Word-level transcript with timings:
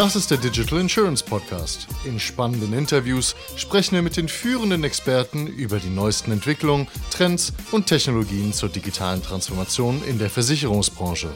Das 0.00 0.16
ist 0.16 0.30
der 0.30 0.38
Digital 0.38 0.80
Insurance 0.80 1.22
Podcast. 1.22 1.86
In 2.06 2.18
spannenden 2.18 2.72
Interviews 2.72 3.36
sprechen 3.56 3.96
wir 3.96 4.00
mit 4.00 4.16
den 4.16 4.28
führenden 4.28 4.82
Experten 4.82 5.46
über 5.46 5.78
die 5.78 5.90
neuesten 5.90 6.32
Entwicklungen, 6.32 6.88
Trends 7.10 7.52
und 7.70 7.86
Technologien 7.86 8.54
zur 8.54 8.70
digitalen 8.70 9.22
Transformation 9.22 10.02
in 10.04 10.18
der 10.18 10.30
Versicherungsbranche. 10.30 11.28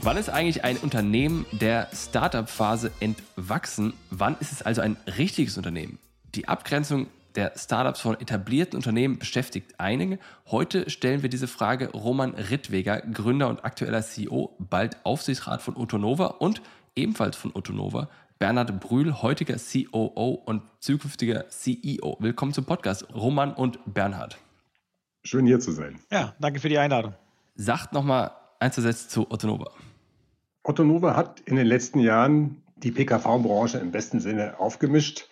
Wann 0.00 0.16
ist 0.16 0.30
eigentlich 0.30 0.64
ein 0.64 0.78
Unternehmen 0.78 1.46
der 1.52 1.90
Startup-Phase 1.94 2.90
entwachsen? 2.98 3.92
Wann 4.10 4.36
ist 4.40 4.50
es 4.50 4.62
also 4.62 4.80
ein 4.80 4.96
richtiges 5.16 5.56
Unternehmen? 5.56 6.00
Die 6.34 6.48
Abgrenzung 6.48 7.06
der 7.36 7.52
Startups 7.56 8.00
von 8.00 8.20
etablierten 8.20 8.76
Unternehmen 8.76 9.20
beschäftigt 9.20 9.74
einige. 9.78 10.18
Heute 10.50 10.90
stellen 10.90 11.22
wir 11.22 11.30
diese 11.30 11.46
Frage 11.46 11.90
Roman 11.90 12.34
Rittweger, 12.34 13.00
Gründer 13.00 13.48
und 13.48 13.64
aktueller 13.64 14.02
CEO, 14.02 14.56
bald 14.58 14.96
Aufsichtsrat 15.04 15.62
von 15.62 15.76
Utonova 15.76 16.26
und 16.26 16.62
ebenfalls 16.96 17.36
von 17.36 17.52
Utonova, 17.54 18.08
Bernhard 18.38 18.80
Brühl, 18.80 19.22
heutiger 19.22 19.56
COO 19.56 20.42
und 20.44 20.62
zukünftiger 20.80 21.48
CEO. 21.48 22.16
Willkommen 22.20 22.52
zum 22.52 22.64
Podcast, 22.64 23.06
Roman 23.14 23.54
und 23.54 23.78
Bernhard. 23.86 24.38
Schön 25.24 25.46
hier 25.46 25.60
zu 25.60 25.72
sein. 25.72 26.00
Ja, 26.10 26.34
danke 26.40 26.60
für 26.60 26.68
die 26.68 26.78
Einladung. 26.78 27.14
Sagt 27.54 27.92
nochmal 27.92 28.32
ein, 28.58 28.72
zwei 28.72 28.82
Sätze 28.82 29.08
zu 29.08 29.30
Ottonova. 29.30 29.70
Ottonova 30.64 31.16
hat 31.16 31.40
in 31.40 31.56
den 31.56 31.66
letzten 31.66 32.00
Jahren 32.00 32.62
die 32.76 32.90
PKV-Branche 32.90 33.78
im 33.78 33.92
besten 33.92 34.20
Sinne 34.20 34.58
aufgemischt 34.58 35.28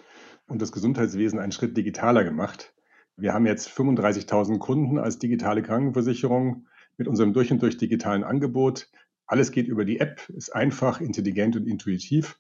und 0.46 0.62
das 0.62 0.73
Gesundheitswesen 0.73 1.38
einen 1.38 1.52
Schritt 1.52 1.77
digitaler 1.77 2.24
gemacht. 2.24 2.73
Wir 3.16 3.34
haben 3.34 3.46
jetzt 3.46 3.68
35.000 3.68 4.59
Kunden 4.59 4.98
als 4.98 5.18
digitale 5.18 5.62
Krankenversicherung 5.62 6.66
mit 6.96 7.09
unserem 7.09 7.32
durch 7.32 7.51
und 7.51 7.60
durch 7.62 7.77
digitalen 7.77 8.24
Angebot. 8.24 8.88
Alles 9.30 9.52
geht 9.52 9.68
über 9.68 9.84
die 9.84 10.00
App, 10.00 10.28
ist 10.30 10.56
einfach, 10.56 11.00
intelligent 11.00 11.54
und 11.54 11.68
intuitiv. 11.68 12.36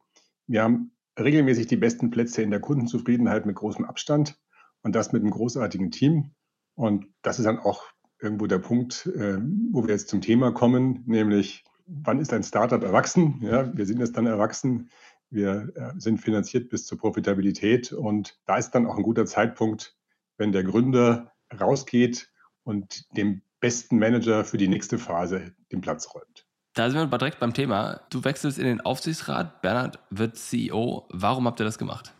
Wir 0.48 0.64
haben 0.64 0.90
regelmäßig 1.16 1.68
die 1.68 1.76
besten 1.76 2.10
Plätze 2.10 2.42
in 2.42 2.50
der 2.50 2.58
Kundenzufriedenheit 2.58 3.46
mit 3.46 3.54
großem 3.54 3.84
Abstand 3.84 4.36
und 4.82 4.96
das 4.96 5.12
mit 5.12 5.22
einem 5.22 5.30
großartigen 5.30 5.92
Team. 5.92 6.32
Und 6.74 7.06
das 7.22 7.38
ist 7.38 7.44
dann 7.44 7.60
auch 7.60 7.84
irgendwo 8.18 8.48
der 8.48 8.58
Punkt, 8.58 9.06
äh, 9.06 9.38
wo 9.70 9.84
wir 9.84 9.90
jetzt 9.90 10.08
zum 10.08 10.20
Thema 10.20 10.50
kommen, 10.50 11.04
nämlich 11.06 11.62
wann 11.86 12.18
ist 12.18 12.32
ein 12.32 12.42
Startup 12.42 12.82
erwachsen? 12.82 13.38
Ja, 13.40 13.72
wir 13.72 13.86
sind 13.86 14.00
jetzt 14.00 14.16
dann 14.16 14.26
erwachsen. 14.26 14.90
Wir 15.30 15.70
äh, 15.76 15.92
sind 15.96 16.18
finanziert 16.18 16.70
bis 16.70 16.86
zur 16.86 16.98
Profitabilität 16.98 17.92
und 17.92 18.36
da 18.46 18.56
ist 18.56 18.72
dann 18.72 18.86
auch 18.86 18.96
ein 18.96 19.04
guter 19.04 19.26
Zeitpunkt, 19.26 19.96
wenn 20.38 20.50
der 20.50 20.64
Gründer 20.64 21.30
rausgeht 21.56 22.32
und 22.64 23.16
dem 23.16 23.42
besten 23.60 24.00
Manager 24.00 24.44
für 24.44 24.58
die 24.58 24.66
nächste 24.66 24.98
Phase 24.98 25.54
den 25.70 25.82
Platz 25.82 26.12
räumt. 26.12 26.49
Da 26.74 26.88
sind 26.88 27.10
wir 27.10 27.18
direkt 27.18 27.40
beim 27.40 27.52
Thema. 27.52 28.00
Du 28.10 28.22
wechselst 28.22 28.58
in 28.58 28.64
den 28.64 28.80
Aufsichtsrat, 28.80 29.60
Bernhard 29.60 29.98
wird 30.10 30.36
CEO. 30.36 31.08
Warum 31.10 31.46
habt 31.46 31.60
ihr 31.60 31.64
das 31.64 31.78
gemacht? 31.78 32.14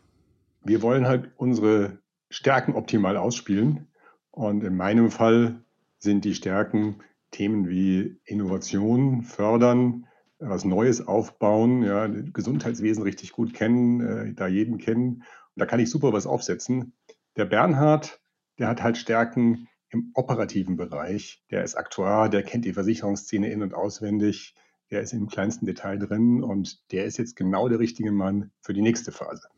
Wir 0.65 0.83
wollen 0.83 1.07
halt 1.07 1.31
unsere 1.37 1.99
Stärken 2.31 2.75
optimal 2.75 3.17
ausspielen. 3.17 3.87
Und 4.33 4.65
in 4.65 4.77
meinem 4.77 5.11
Fall 5.11 5.63
sind 5.99 6.25
die 6.25 6.35
Stärken 6.35 6.97
Themen 7.31 7.69
wie 7.69 8.19
Innovation 8.25 9.23
fördern, 9.23 10.07
was 10.41 10.65
Neues 10.65 11.07
aufbauen, 11.07 11.83
ja, 11.83 12.09
Gesundheitswesen 12.09 13.03
richtig 13.03 13.33
gut 13.33 13.55
kennen, 13.55 14.01
äh, 14.01 14.35
da 14.35 14.49
jeden 14.49 14.79
kennen. 14.79 15.23
Und 15.55 15.57
da 15.57 15.67
kann 15.67 15.81
ich 15.81 15.91
super 15.91 16.13
was 16.13 16.27
aufsetzen. 16.27 16.95
Der 17.37 17.45
Bernhard, 17.45 18.21
der 18.59 18.69
hat 18.69 18.83
halt 18.83 18.97
Stärken 18.97 19.69
im 19.91 20.11
operativen 20.15 20.77
Bereich. 20.77 21.43
Der 21.51 21.65
ist 21.65 21.75
Aktuar, 21.75 22.29
der 22.29 22.43
kennt 22.43 22.65
die 22.65 22.73
Versicherungsszene 22.73 23.51
in- 23.51 23.63
und 23.63 23.75
auswendig, 23.75 24.55
der 24.91 25.03
ist 25.03 25.13
im 25.13 25.29
kleinsten 25.29 25.67
Detail 25.67 25.99
drin 25.99 26.43
und 26.43 26.91
der 26.91 27.05
ist 27.05 27.17
jetzt 27.17 27.37
genau 27.37 27.69
der 27.69 27.79
richtige 27.79 28.11
Mann 28.11 28.51
für 28.61 28.73
die 28.73 28.83
nächste 28.83 29.13
Phase. 29.13 29.49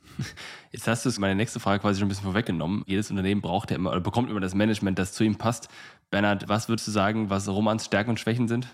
Jetzt 0.73 0.87
hast 0.87 1.07
du 1.07 1.21
meine 1.21 1.35
nächste 1.35 1.59
Frage 1.59 1.81
quasi 1.81 2.01
schon 2.01 2.07
ein 2.07 2.11
bisschen 2.11 2.25
vorweggenommen. 2.25 2.83
Jedes 2.87 3.11
Unternehmen 3.11 3.41
braucht 3.41 3.71
ja 3.71 3.77
immer 3.77 3.91
oder 3.91 4.01
bekommt 4.01 4.31
immer 4.31 4.41
das 4.41 4.55
Management, 4.55 4.99
das 4.99 5.13
zu 5.13 5.25
ihm 5.25 5.37
passt. 5.37 5.69
Bernhard, 6.11 6.49
was 6.49 6.69
würdest 6.69 6.87
du 6.87 6.91
sagen, 6.91 7.31
was 7.31 7.49
Romans 7.49 7.87
Stärken 7.87 8.11
und 8.11 8.21
Schwächen 8.21 8.49
sind? 8.49 8.69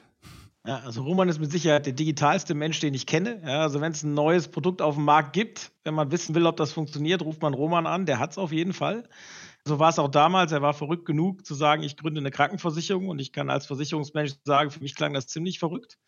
Ja, 0.66 0.80
also 0.80 1.02
Roman 1.02 1.28
ist 1.28 1.40
mit 1.40 1.50
Sicherheit 1.50 1.86
der 1.86 1.92
digitalste 1.92 2.54
Mensch, 2.54 2.80
den 2.80 2.92
ich 2.92 3.06
kenne. 3.06 3.40
Ja, 3.42 3.62
also 3.62 3.80
wenn 3.80 3.92
es 3.92 4.02
ein 4.02 4.14
neues 4.14 4.48
Produkt 4.48 4.82
auf 4.82 4.96
dem 4.96 5.04
Markt 5.04 5.32
gibt, 5.32 5.70
wenn 5.84 5.94
man 5.94 6.10
wissen 6.10 6.34
will, 6.34 6.44
ob 6.46 6.56
das 6.56 6.72
funktioniert, 6.72 7.22
ruft 7.22 7.40
man 7.40 7.54
Roman 7.54 7.86
an. 7.86 8.04
Der 8.04 8.18
hat 8.18 8.32
es 8.32 8.38
auf 8.38 8.52
jeden 8.52 8.72
Fall. 8.72 9.08
So 9.68 9.78
war 9.78 9.90
es 9.90 9.98
auch 9.98 10.08
damals. 10.08 10.50
Er 10.50 10.62
war 10.62 10.72
verrückt 10.72 11.04
genug 11.04 11.44
zu 11.44 11.54
sagen, 11.54 11.82
ich 11.82 11.98
gründe 11.98 12.20
eine 12.20 12.30
Krankenversicherung 12.30 13.08
und 13.10 13.18
ich 13.18 13.32
kann 13.32 13.50
als 13.50 13.66
Versicherungsmensch 13.66 14.32
sagen, 14.42 14.70
für 14.70 14.80
mich 14.80 14.94
klang 14.94 15.12
das 15.12 15.26
ziemlich 15.26 15.58
verrückt 15.58 15.98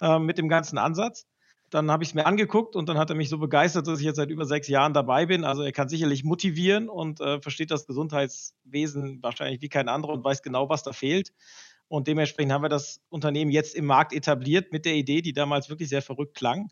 äh, 0.00 0.18
mit 0.18 0.38
dem 0.38 0.48
ganzen 0.48 0.78
Ansatz. 0.78 1.26
Dann 1.68 1.90
habe 1.90 2.02
ich 2.02 2.08
es 2.08 2.14
mir 2.14 2.24
angeguckt 2.24 2.76
und 2.76 2.88
dann 2.88 2.96
hat 2.96 3.10
er 3.10 3.16
mich 3.16 3.28
so 3.28 3.36
begeistert, 3.36 3.86
dass 3.86 3.98
ich 3.98 4.06
jetzt 4.06 4.16
seit 4.16 4.30
über 4.30 4.46
sechs 4.46 4.68
Jahren 4.68 4.94
dabei 4.94 5.26
bin. 5.26 5.44
Also 5.44 5.62
er 5.62 5.70
kann 5.70 5.90
sicherlich 5.90 6.24
motivieren 6.24 6.88
und 6.88 7.20
äh, 7.20 7.42
versteht 7.42 7.70
das 7.70 7.86
Gesundheitswesen 7.86 9.22
wahrscheinlich 9.22 9.60
wie 9.60 9.68
kein 9.68 9.90
anderer 9.90 10.14
und 10.14 10.24
weiß 10.24 10.42
genau, 10.42 10.70
was 10.70 10.82
da 10.82 10.94
fehlt. 10.94 11.34
Und 11.88 12.08
dementsprechend 12.08 12.52
haben 12.52 12.64
wir 12.64 12.70
das 12.70 13.02
Unternehmen 13.10 13.50
jetzt 13.50 13.74
im 13.74 13.84
Markt 13.84 14.14
etabliert 14.14 14.72
mit 14.72 14.86
der 14.86 14.94
Idee, 14.94 15.20
die 15.20 15.34
damals 15.34 15.68
wirklich 15.68 15.90
sehr 15.90 16.00
verrückt 16.00 16.34
klang. 16.34 16.70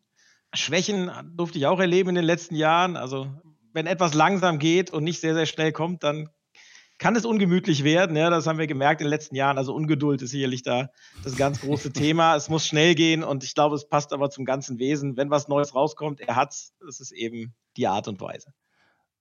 Schwächen 0.55 1.11
durfte 1.37 1.59
ich 1.59 1.67
auch 1.67 1.79
erleben 1.79 2.09
in 2.09 2.15
den 2.15 2.25
letzten 2.25 2.55
Jahren. 2.55 2.97
Also 2.97 3.27
wenn 3.75 3.87
etwas 3.87 4.15
langsam 4.15 4.59
geht 4.59 4.91
und 4.91 5.05
nicht 5.05 5.21
sehr, 5.21 5.35
sehr 5.35 5.45
schnell 5.45 5.73
kommt, 5.73 6.03
dann 6.03 6.31
kann 6.99 7.17
es 7.17 7.25
ungemütlich 7.25 7.85
werden. 7.85 8.17
Ja, 8.17 8.29
das 8.29 8.47
haben 8.47 8.59
wir 8.59 8.67
gemerkt 8.67 9.01
in 9.01 9.07
den 9.07 9.11
letzten 9.11 9.37
Jahren. 9.37 9.57
Also 9.57 9.75
Ungeduld 9.75 10.21
ist 10.21 10.31
sicherlich 10.31 10.63
da 10.63 10.91
das 11.25 11.37
ganz 11.37 11.61
große 11.61 11.93
Thema. 11.93 12.37
Es 12.37 12.49
muss 12.49 12.67
schnell 12.67 12.95
gehen 12.95 13.23
und 13.23 13.45
ich 13.45 13.55
glaube, 13.55 13.77
es 13.77 13.89
passt 13.89 14.13
aber 14.13 14.31
zum 14.31 14.45
ganzen 14.45 14.79
Wesen. 14.79 15.17
Wenn 15.17 15.31
was 15.31 15.49
Neues 15.49 15.75
rauskommt, 15.75 16.21
er 16.21 16.37
hat 16.37 16.53
es. 16.53 16.75
Das 16.81 17.01
ist 17.01 17.13
eben 17.13 17.55
die 17.77 17.87
Art 17.87 18.09
und 18.09 18.21
Weise. 18.21 18.53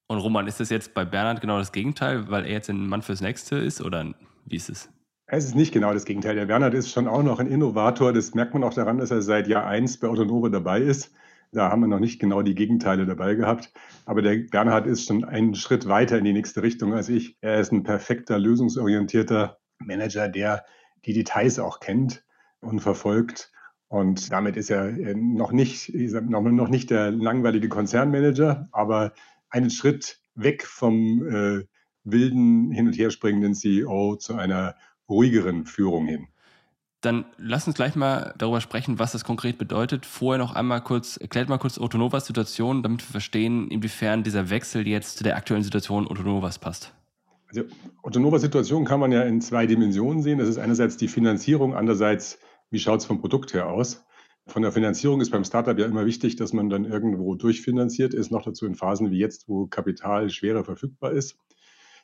Und 0.07 0.19
Roman, 0.19 0.47
ist 0.47 0.59
das 0.59 0.69
jetzt 0.69 0.93
bei 0.93 1.05
Bernhard 1.05 1.41
genau 1.41 1.59
das 1.59 1.71
Gegenteil, 1.71 2.29
weil 2.29 2.45
er 2.45 2.51
jetzt 2.51 2.69
ein 2.69 2.87
Mann 2.87 3.01
fürs 3.01 3.21
Nächste 3.21 3.57
ist 3.57 3.81
oder 3.81 4.13
wie 4.45 4.55
ist 4.55 4.69
es? 4.69 4.89
Es 5.29 5.43
ist 5.43 5.55
nicht 5.55 5.73
genau 5.73 5.93
das 5.93 6.05
Gegenteil. 6.05 6.35
Der 6.35 6.45
Bernhard 6.45 6.73
ist 6.73 6.89
schon 6.89 7.07
auch 7.07 7.21
noch 7.21 7.39
ein 7.39 7.47
Innovator. 7.47 8.13
Das 8.13 8.33
merkt 8.33 8.53
man 8.53 8.63
auch 8.63 8.73
daran, 8.73 8.97
dass 8.97 9.11
er 9.11 9.21
seit 9.21 9.47
Jahr 9.47 9.66
1 9.66 9.99
bei 9.99 10.07
Autonova 10.07 10.47
dabei 10.47 10.79
ist. 10.79 11.11
Da 11.52 11.69
haben 11.69 11.81
wir 11.81 11.88
noch 11.88 12.00
nicht 12.00 12.19
genau 12.19 12.41
die 12.41 12.56
Gegenteile 12.56 13.06
dabei 13.06 13.35
gehabt. 13.35 13.72
Aber 14.06 14.22
der 14.22 14.38
Bernhard 14.52 14.85
ist 14.88 15.06
schon 15.08 15.24
einen 15.24 15.56
Schritt 15.56 15.88
weiter 15.88 16.18
in 16.18 16.25
die 16.25 16.34
nächste 16.34 16.62
Richtung 16.62 16.94
als 16.94 17.09
ich. 17.09 17.38
Er 17.41 17.59
ist 17.59 17.72
ein 17.72 17.84
perfekter, 17.84 18.38
lösungsorientierter 18.38 19.58
Manager, 19.80 20.28
der 20.28 20.66
die 21.06 21.13
Details 21.13 21.59
auch 21.59 21.80
kennt 21.80 22.25
und 22.59 22.80
verfolgt. 22.80 23.52
Und 23.88 24.31
damit 24.31 24.58
ist 24.58 24.69
er 24.69 24.91
noch 25.16 25.52
nicht, 25.52 25.94
noch 25.94 26.69
nicht 26.69 26.90
der 26.90 27.12
langweilige 27.12 27.69
Konzernmanager, 27.69 28.68
aber 28.72 29.14
einen 29.50 29.69
Schritt 29.69 30.19
weg 30.35 30.64
vom 30.64 31.25
äh, 31.28 31.66
wilden, 32.03 32.72
hin 32.72 32.88
und 32.88 32.97
her 32.97 33.09
springenden 33.12 33.53
CEO 33.53 34.18
zu 34.18 34.35
einer 34.35 34.75
ruhigeren 35.09 35.66
Führung 35.66 36.08
hin. 36.08 36.28
Dann 37.02 37.25
lass 37.38 37.68
uns 37.68 37.75
gleich 37.75 37.96
mal 37.96 38.34
darüber 38.38 38.59
sprechen, 38.59 38.97
was 38.97 39.12
das 39.12 39.24
konkret 39.24 39.58
bedeutet. 39.58 40.06
Vorher 40.06 40.40
noch 40.40 40.56
einmal 40.56 40.81
kurz, 40.81 41.18
erklärt 41.18 41.47
mal 41.47 41.59
kurz 41.59 41.78
Otonovas 41.80 42.25
Situation, 42.25 42.81
damit 42.81 43.02
wir 43.08 43.12
verstehen, 43.12 43.69
inwiefern 43.69 44.24
dieser 44.24 44.50
Wechsel 44.50 44.88
jetzt 44.88 45.18
zu 45.18 45.24
der 45.24 45.35
aktuellen 45.35 45.63
Situation 45.63 46.08
Otonovas 46.08 46.58
passt. 46.58 46.94
Also 47.50 47.63
Otonovas 48.02 48.41
Situation 48.41 48.84
kann 48.84 49.00
man 49.00 49.12
ja 49.12 49.22
in 49.22 49.41
zwei 49.41 49.68
Dimensionen 49.68 50.24
sehen. 50.24 50.40
Das 50.40 50.50
ist 50.50 50.58
einerseits 50.58 50.97
die 50.97 51.08
Finanzierung, 51.08 51.75
andererseits, 51.75 52.40
wie 52.72 52.80
schaut 52.80 53.02
es 53.02 53.06
vom 53.06 53.22
Produkt 53.22 53.53
her 53.53 53.69
aus. 53.69 54.03
Von 54.47 54.62
der 54.62 54.72
Finanzierung 54.72 55.22
ist 55.22 55.29
beim 55.29 55.44
Startup 55.44 55.78
ja 55.78 55.85
immer 55.85 56.06
wichtig, 56.06 56.38
dass 56.38 56.53
man 56.53 56.69
dann 56.69 56.85
irgendwo 56.85 57.35
durchfinanziert 57.35 58.14
ist, 58.14 58.31
noch 58.31 58.44
dazu 58.44 58.66
in 58.66 58.75
Phasen 58.75 59.12
wie 59.12 59.19
jetzt, 59.19 59.47
wo 59.47 59.68
Kapital 59.68 60.29
schwerer 60.29 60.64
verfügbar 60.64 61.12
ist. 61.12 61.38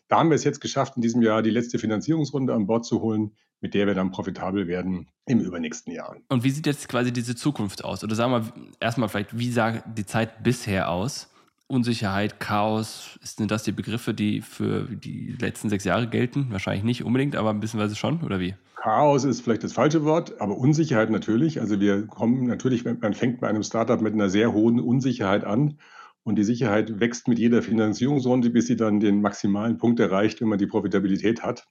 Da 0.07 0.19
haben 0.19 0.29
wir 0.29 0.35
es 0.35 0.43
jetzt 0.43 0.61
geschafft, 0.61 0.95
in 0.95 1.01
diesem 1.01 1.21
Jahr 1.21 1.41
die 1.41 1.49
letzte 1.49 1.79
Finanzierungsrunde 1.79 2.53
an 2.53 2.67
Bord 2.67 2.85
zu 2.85 3.01
holen, 3.01 3.31
mit 3.61 3.73
der 3.73 3.87
wir 3.87 3.95
dann 3.95 4.11
profitabel 4.11 4.67
werden 4.67 5.07
im 5.25 5.39
übernächsten 5.39 5.93
Jahr. 5.93 6.17
Und 6.27 6.43
wie 6.43 6.49
sieht 6.49 6.67
jetzt 6.67 6.89
quasi 6.89 7.13
diese 7.13 7.35
Zukunft 7.35 7.83
aus? 7.83 8.03
Oder 8.03 8.15
sagen 8.15 8.31
wir 8.31 8.53
erstmal 8.79 9.09
vielleicht, 9.09 9.37
wie 9.37 9.49
sah 9.49 9.71
die 9.71 10.05
Zeit 10.05 10.43
bisher 10.43 10.89
aus? 10.89 11.29
Unsicherheit, 11.67 12.39
Chaos, 12.39 13.17
sind 13.21 13.49
das 13.49 13.63
die 13.63 13.71
Begriffe, 13.71 14.13
die 14.13 14.41
für 14.41 14.83
die 14.83 15.35
letzten 15.39 15.69
sechs 15.69 15.85
Jahre 15.85 16.07
gelten? 16.07 16.47
Wahrscheinlich 16.51 16.83
nicht 16.83 17.03
unbedingt, 17.03 17.35
aber 17.37 17.49
ein 17.49 17.61
bisschen 17.61 17.79
weise 17.79 17.95
schon, 17.95 18.21
oder 18.21 18.39
wie? 18.39 18.53
Chaos 18.75 19.23
ist 19.23 19.41
vielleicht 19.41 19.63
das 19.63 19.71
falsche 19.71 20.03
Wort, 20.03 20.41
aber 20.41 20.57
Unsicherheit 20.57 21.09
natürlich. 21.09 21.61
Also 21.61 21.79
wir 21.79 22.05
kommen 22.05 22.45
natürlich, 22.45 22.83
man 22.83 23.13
fängt 23.13 23.39
bei 23.39 23.47
einem 23.47 23.63
Startup 23.63 24.01
mit 24.01 24.13
einer 24.13 24.29
sehr 24.29 24.51
hohen 24.51 24.81
Unsicherheit 24.81 25.45
an 25.45 25.77
und 26.23 26.35
die 26.35 26.43
Sicherheit 26.43 26.99
wächst 26.99 27.27
mit 27.27 27.39
jeder 27.39 27.61
Finanzierungsrunde, 27.61 28.49
bis 28.49 28.67
sie 28.67 28.75
dann 28.75 28.99
den 28.99 29.21
maximalen 29.21 29.77
Punkt 29.77 29.99
erreicht, 29.99 30.41
wenn 30.41 30.47
man 30.47 30.59
die 30.59 30.67
Profitabilität 30.67 31.43
hat. 31.43 31.67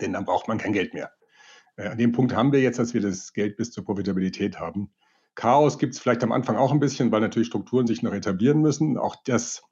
Denn 0.00 0.12
dann 0.12 0.24
braucht 0.24 0.48
man 0.48 0.58
kein 0.58 0.72
Geld 0.72 0.94
mehr. 0.94 1.12
Äh, 1.76 1.88
an 1.88 1.98
dem 1.98 2.12
Punkt 2.12 2.34
haben 2.34 2.52
wir 2.52 2.60
jetzt, 2.60 2.78
dass 2.78 2.94
wir 2.94 3.00
das 3.00 3.32
Geld 3.32 3.56
bis 3.56 3.70
zur 3.70 3.84
Profitabilität 3.84 4.58
haben. 4.58 4.92
Chaos 5.34 5.78
gibt 5.78 5.94
es 5.94 6.00
vielleicht 6.00 6.22
am 6.22 6.32
Anfang 6.32 6.56
auch 6.56 6.72
ein 6.72 6.80
bisschen, 6.80 7.10
weil 7.10 7.20
natürlich 7.20 7.48
Strukturen 7.48 7.86
sich 7.86 8.02
noch 8.02 8.12
etablieren 8.12 8.60
müssen. 8.60 8.98
Auch 8.98 9.16
das 9.24 9.62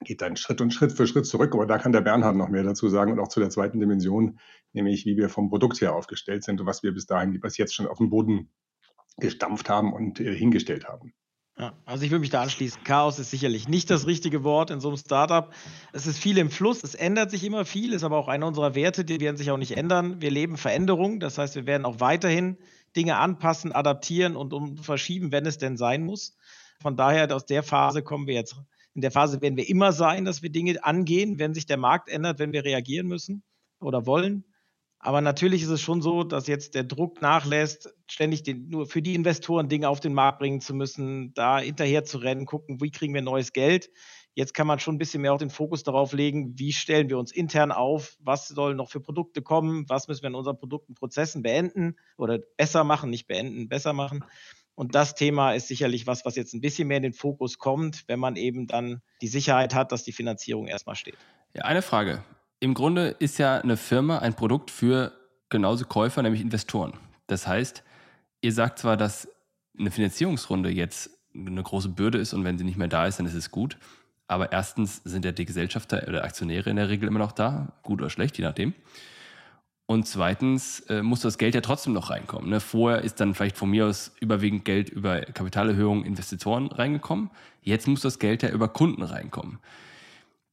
geht 0.00 0.22
dann 0.22 0.36
Schritt 0.36 0.60
und 0.60 0.72
Schritt 0.72 0.92
für 0.92 1.06
Schritt 1.06 1.26
zurück. 1.26 1.54
Aber 1.54 1.66
da 1.66 1.78
kann 1.78 1.92
der 1.92 2.00
Bernhard 2.00 2.36
noch 2.36 2.48
mehr 2.48 2.62
dazu 2.62 2.88
sagen 2.88 3.12
und 3.12 3.20
auch 3.20 3.28
zu 3.28 3.40
der 3.40 3.50
zweiten 3.50 3.80
Dimension, 3.80 4.38
nämlich 4.72 5.06
wie 5.06 5.16
wir 5.16 5.28
vom 5.28 5.48
Produkt 5.48 5.80
her 5.80 5.94
aufgestellt 5.94 6.44
sind 6.44 6.60
und 6.60 6.66
was 6.66 6.82
wir 6.82 6.92
bis 6.92 7.06
dahin, 7.06 7.38
bis 7.40 7.56
jetzt 7.56 7.74
schon 7.74 7.86
auf 7.86 7.98
den 7.98 8.10
Boden 8.10 8.50
gestampft 9.18 9.68
haben 9.68 9.92
und 9.92 10.20
äh, 10.20 10.34
hingestellt 10.34 10.86
haben. 10.88 11.12
Ja, 11.58 11.74
also 11.84 12.04
ich 12.04 12.10
würde 12.10 12.20
mich 12.20 12.30
da 12.30 12.40
anschließen. 12.42 12.84
Chaos 12.84 13.18
ist 13.18 13.30
sicherlich 13.30 13.68
nicht 13.68 13.90
das 13.90 14.06
richtige 14.06 14.44
Wort 14.44 14.70
in 14.70 14.80
so 14.80 14.88
einem 14.88 14.96
Startup. 14.96 15.52
Es 15.92 16.06
ist 16.06 16.18
viel 16.18 16.38
im 16.38 16.50
Fluss, 16.50 16.82
es 16.82 16.94
ändert 16.94 17.30
sich 17.30 17.44
immer 17.44 17.66
viel, 17.66 17.92
ist 17.92 18.02
aber 18.02 18.16
auch 18.16 18.28
einer 18.28 18.46
unserer 18.46 18.74
Werte, 18.74 19.04
die 19.04 19.20
werden 19.20 19.36
sich 19.36 19.50
auch 19.50 19.58
nicht 19.58 19.76
ändern. 19.76 20.22
Wir 20.22 20.30
leben 20.30 20.56
Veränderung, 20.56 21.20
das 21.20 21.36
heißt, 21.36 21.56
wir 21.56 21.66
werden 21.66 21.84
auch 21.84 22.00
weiterhin 22.00 22.56
Dinge 22.96 23.18
anpassen, 23.18 23.72
adaptieren 23.72 24.36
und 24.36 24.54
um 24.54 24.78
verschieben, 24.78 25.32
wenn 25.32 25.44
es 25.44 25.58
denn 25.58 25.76
sein 25.76 26.02
muss. 26.04 26.36
Von 26.80 26.96
daher, 26.96 27.34
aus 27.34 27.44
der 27.44 27.62
Phase 27.62 28.02
kommen 28.02 28.26
wir 28.26 28.34
jetzt. 28.34 28.56
In 28.94 29.02
der 29.02 29.10
Phase 29.10 29.40
werden 29.42 29.56
wir 29.56 29.68
immer 29.68 29.92
sein, 29.92 30.24
dass 30.24 30.42
wir 30.42 30.50
Dinge 30.50 30.82
angehen, 30.82 31.38
wenn 31.38 31.54
sich 31.54 31.66
der 31.66 31.76
Markt 31.76 32.08
ändert, 32.08 32.38
wenn 32.38 32.52
wir 32.52 32.64
reagieren 32.64 33.06
müssen 33.06 33.42
oder 33.80 34.06
wollen. 34.06 34.44
Aber 35.02 35.22
natürlich 35.22 35.62
ist 35.62 35.70
es 35.70 35.80
schon 35.80 36.02
so, 36.02 36.24
dass 36.24 36.46
jetzt 36.46 36.74
der 36.74 36.84
Druck 36.84 37.22
nachlässt, 37.22 37.94
ständig 38.06 38.42
den, 38.42 38.68
nur 38.68 38.84
für 38.84 39.00
die 39.00 39.14
Investoren 39.14 39.70
Dinge 39.70 39.88
auf 39.88 39.98
den 39.98 40.12
Markt 40.12 40.38
bringen 40.38 40.60
zu 40.60 40.74
müssen, 40.74 41.32
da 41.32 41.58
hinterher 41.58 42.04
zu 42.04 42.18
rennen, 42.18 42.44
gucken, 42.44 42.82
wie 42.82 42.90
kriegen 42.90 43.14
wir 43.14 43.22
neues 43.22 43.54
Geld. 43.54 43.90
Jetzt 44.34 44.52
kann 44.52 44.66
man 44.66 44.78
schon 44.78 44.96
ein 44.96 44.98
bisschen 44.98 45.22
mehr 45.22 45.32
auch 45.32 45.38
den 45.38 45.48
Fokus 45.48 45.84
darauf 45.84 46.12
legen, 46.12 46.58
wie 46.58 46.74
stellen 46.74 47.08
wir 47.08 47.18
uns 47.18 47.32
intern 47.32 47.72
auf, 47.72 48.18
was 48.20 48.48
sollen 48.48 48.76
noch 48.76 48.90
für 48.90 49.00
Produkte 49.00 49.40
kommen, 49.40 49.88
was 49.88 50.06
müssen 50.06 50.22
wir 50.22 50.28
in 50.28 50.34
unseren 50.34 50.58
Produkten, 50.58 50.94
Prozessen 50.94 51.42
beenden 51.42 51.96
oder 52.18 52.38
besser 52.58 52.84
machen, 52.84 53.08
nicht 53.08 53.26
beenden, 53.26 53.70
besser 53.70 53.94
machen. 53.94 54.22
Und 54.74 54.94
das 54.94 55.14
Thema 55.14 55.54
ist 55.54 55.68
sicherlich 55.68 56.06
was, 56.06 56.26
was 56.26 56.36
jetzt 56.36 56.52
ein 56.52 56.60
bisschen 56.60 56.88
mehr 56.88 56.98
in 56.98 57.04
den 57.04 57.12
Fokus 57.14 57.58
kommt, 57.58 58.04
wenn 58.06 58.20
man 58.20 58.36
eben 58.36 58.66
dann 58.66 59.00
die 59.22 59.28
Sicherheit 59.28 59.74
hat, 59.74 59.92
dass 59.92 60.04
die 60.04 60.12
Finanzierung 60.12 60.66
erstmal 60.66 60.94
steht. 60.94 61.16
Ja, 61.54 61.64
eine 61.64 61.82
Frage 61.82 62.22
im 62.60 62.74
Grunde 62.74 63.16
ist 63.18 63.38
ja 63.38 63.58
eine 63.58 63.76
Firma 63.76 64.18
ein 64.18 64.34
Produkt 64.34 64.70
für 64.70 65.12
genauso 65.48 65.86
Käufer, 65.86 66.22
nämlich 66.22 66.42
Investoren. 66.42 66.92
Das 67.26 67.46
heißt, 67.46 67.82
ihr 68.42 68.52
sagt 68.52 68.78
zwar, 68.78 68.96
dass 68.96 69.28
eine 69.78 69.90
Finanzierungsrunde 69.90 70.70
jetzt 70.70 71.10
eine 71.34 71.62
große 71.62 71.88
Bürde 71.88 72.18
ist 72.18 72.34
und 72.34 72.44
wenn 72.44 72.58
sie 72.58 72.64
nicht 72.64 72.76
mehr 72.76 72.88
da 72.88 73.06
ist, 73.06 73.18
dann 73.18 73.26
ist 73.26 73.34
es 73.34 73.50
gut. 73.50 73.78
Aber 74.26 74.52
erstens 74.52 75.02
sind 75.04 75.24
ja 75.24 75.32
die 75.32 75.46
Gesellschafter 75.46 76.06
oder 76.06 76.22
Aktionäre 76.22 76.70
in 76.70 76.76
der 76.76 76.88
Regel 76.88 77.08
immer 77.08 77.18
noch 77.18 77.32
da, 77.32 77.72
gut 77.82 78.00
oder 78.00 78.10
schlecht, 78.10 78.38
je 78.38 78.44
nachdem. 78.44 78.74
Und 79.86 80.06
zweitens 80.06 80.80
äh, 80.80 81.02
muss 81.02 81.20
das 81.20 81.36
Geld 81.36 81.56
ja 81.56 81.62
trotzdem 81.62 81.94
noch 81.94 82.10
reinkommen. 82.10 82.48
Ne? 82.48 82.60
Vorher 82.60 83.02
ist 83.02 83.20
dann 83.20 83.34
vielleicht 83.34 83.56
von 83.56 83.70
mir 83.70 83.86
aus 83.86 84.12
überwiegend 84.20 84.64
Geld 84.64 84.88
über 84.88 85.20
Kapitalerhöhungen, 85.22 86.04
Investitoren 86.04 86.66
reingekommen. 86.68 87.30
Jetzt 87.62 87.88
muss 87.88 88.02
das 88.02 88.20
Geld 88.20 88.44
ja 88.44 88.50
über 88.50 88.68
Kunden 88.68 89.02
reinkommen. 89.02 89.58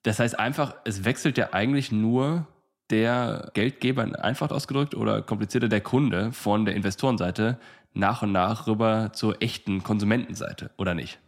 Das 0.07 0.19
heißt 0.19 0.39
einfach, 0.39 0.73
es 0.85 1.03
wechselt 1.03 1.37
ja 1.37 1.49
eigentlich 1.51 1.91
nur 1.91 2.47
der 2.89 3.51
Geldgeber, 3.53 4.23
einfach 4.23 4.51
ausgedrückt, 4.51 4.95
oder 4.95 5.21
komplizierter 5.21 5.67
der 5.67 5.81
Kunde 5.81 6.31
von 6.31 6.63
der 6.63 6.75
Investorenseite 6.75 7.59
nach 7.93 8.23
und 8.23 8.31
nach 8.31 8.67
rüber 8.67 9.11
zur 9.11 9.41
echten 9.41 9.83
Konsumentenseite, 9.83 10.71
oder 10.77 10.93
nicht? 10.93 11.19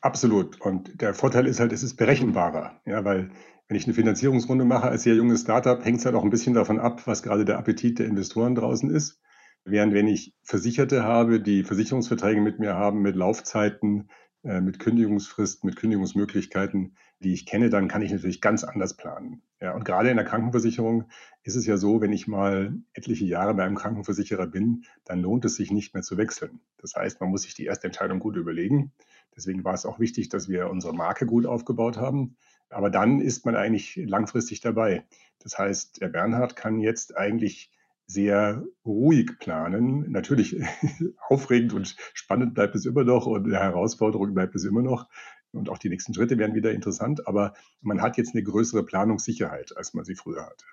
Absolut. 0.00 0.58
Und 0.62 1.02
der 1.02 1.12
Vorteil 1.12 1.46
ist 1.46 1.60
halt, 1.60 1.74
es 1.74 1.82
ist 1.82 1.96
berechenbarer. 1.96 2.80
Ja, 2.86 3.04
weil 3.04 3.32
wenn 3.68 3.76
ich 3.76 3.84
eine 3.84 3.92
Finanzierungsrunde 3.92 4.64
mache 4.64 4.88
als 4.88 5.02
sehr 5.02 5.14
junges 5.14 5.42
Startup, 5.42 5.84
hängt 5.84 5.98
es 5.98 6.06
halt 6.06 6.14
auch 6.14 6.24
ein 6.24 6.30
bisschen 6.30 6.54
davon 6.54 6.80
ab, 6.80 7.06
was 7.06 7.22
gerade 7.22 7.44
der 7.44 7.58
Appetit 7.58 7.98
der 7.98 8.06
Investoren 8.06 8.54
draußen 8.54 8.88
ist. 8.88 9.20
Während 9.66 9.92
wenn 9.92 10.08
ich 10.08 10.34
Versicherte 10.42 11.04
habe, 11.04 11.38
die 11.38 11.64
Versicherungsverträge 11.64 12.40
mit 12.40 12.60
mir 12.60 12.76
haben, 12.76 13.02
mit 13.02 13.14
Laufzeiten, 13.14 14.08
mit 14.42 14.80
Kündigungsfristen, 14.80 15.68
mit 15.68 15.76
Kündigungsmöglichkeiten, 15.76 16.96
die 17.20 17.32
ich 17.32 17.46
kenne, 17.46 17.70
dann 17.70 17.86
kann 17.86 18.02
ich 18.02 18.10
natürlich 18.10 18.40
ganz 18.40 18.64
anders 18.64 18.96
planen. 18.96 19.42
Ja, 19.60 19.72
und 19.74 19.84
gerade 19.84 20.10
in 20.10 20.16
der 20.16 20.26
Krankenversicherung 20.26 21.04
ist 21.44 21.54
es 21.54 21.64
ja 21.66 21.76
so, 21.76 22.00
wenn 22.00 22.12
ich 22.12 22.26
mal 22.26 22.74
etliche 22.92 23.24
Jahre 23.24 23.54
bei 23.54 23.62
einem 23.62 23.76
Krankenversicherer 23.76 24.48
bin, 24.48 24.84
dann 25.04 25.20
lohnt 25.20 25.44
es 25.44 25.54
sich 25.54 25.70
nicht 25.70 25.94
mehr 25.94 26.02
zu 26.02 26.16
wechseln. 26.16 26.60
Das 26.78 26.96
heißt, 26.96 27.20
man 27.20 27.30
muss 27.30 27.42
sich 27.42 27.54
die 27.54 27.66
erste 27.66 27.86
Entscheidung 27.86 28.18
gut 28.18 28.36
überlegen. 28.36 28.92
Deswegen 29.36 29.62
war 29.62 29.74
es 29.74 29.86
auch 29.86 30.00
wichtig, 30.00 30.28
dass 30.28 30.48
wir 30.48 30.68
unsere 30.68 30.92
Marke 30.92 31.24
gut 31.24 31.46
aufgebaut 31.46 31.96
haben. 31.96 32.36
Aber 32.68 32.90
dann 32.90 33.20
ist 33.20 33.46
man 33.46 33.54
eigentlich 33.54 33.94
langfristig 33.96 34.60
dabei. 34.60 35.04
Das 35.38 35.58
heißt, 35.58 36.00
der 36.00 36.08
Bernhard 36.08 36.56
kann 36.56 36.80
jetzt 36.80 37.16
eigentlich 37.16 37.70
sehr 38.06 38.64
ruhig 38.84 39.38
planen. 39.38 40.10
Natürlich 40.10 40.56
aufregend 41.28 41.72
und 41.72 41.96
spannend 42.14 42.54
bleibt 42.54 42.74
es 42.74 42.86
immer 42.86 43.04
noch 43.04 43.26
und 43.26 43.46
eine 43.46 43.58
Herausforderung 43.58 44.34
bleibt 44.34 44.54
es 44.54 44.64
immer 44.64 44.82
noch. 44.82 45.08
Und 45.52 45.68
auch 45.68 45.78
die 45.78 45.90
nächsten 45.90 46.14
Schritte 46.14 46.38
werden 46.38 46.54
wieder 46.54 46.72
interessant, 46.72 47.26
aber 47.26 47.52
man 47.82 48.00
hat 48.00 48.16
jetzt 48.16 48.34
eine 48.34 48.42
größere 48.42 48.84
Planungssicherheit, 48.84 49.76
als 49.76 49.92
man 49.92 50.04
sie 50.04 50.14
früher 50.14 50.44
hatte. 50.46 50.64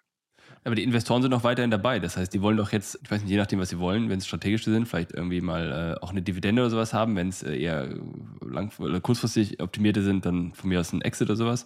Aber 0.63 0.75
die 0.75 0.83
Investoren 0.83 1.21
sind 1.21 1.31
noch 1.31 1.43
weiterhin 1.43 1.71
dabei. 1.71 1.99
Das 1.99 2.17
heißt, 2.17 2.33
die 2.33 2.41
wollen 2.41 2.57
doch 2.57 2.71
jetzt, 2.71 2.99
ich 3.03 3.11
weiß 3.11 3.21
nicht, 3.21 3.31
je 3.31 3.37
nachdem, 3.37 3.59
was 3.59 3.69
sie 3.69 3.79
wollen, 3.79 4.09
wenn 4.09 4.19
es 4.19 4.27
strategische 4.27 4.71
sind, 4.71 4.87
vielleicht 4.87 5.13
irgendwie 5.13 5.41
mal 5.41 5.95
äh, 5.97 6.03
auch 6.03 6.11
eine 6.11 6.21
Dividende 6.21 6.61
oder 6.61 6.69
sowas 6.69 6.93
haben. 6.93 7.15
Wenn 7.15 7.29
es 7.29 7.43
äh, 7.43 7.55
eher 7.55 7.95
lang, 8.41 8.71
kurzfristig 9.01 9.61
optimierte 9.61 10.01
sind, 10.01 10.25
dann 10.25 10.53
von 10.53 10.69
mir 10.69 10.79
aus 10.79 10.91
ein 10.91 11.01
Exit 11.01 11.29
oder 11.29 11.37
sowas 11.37 11.65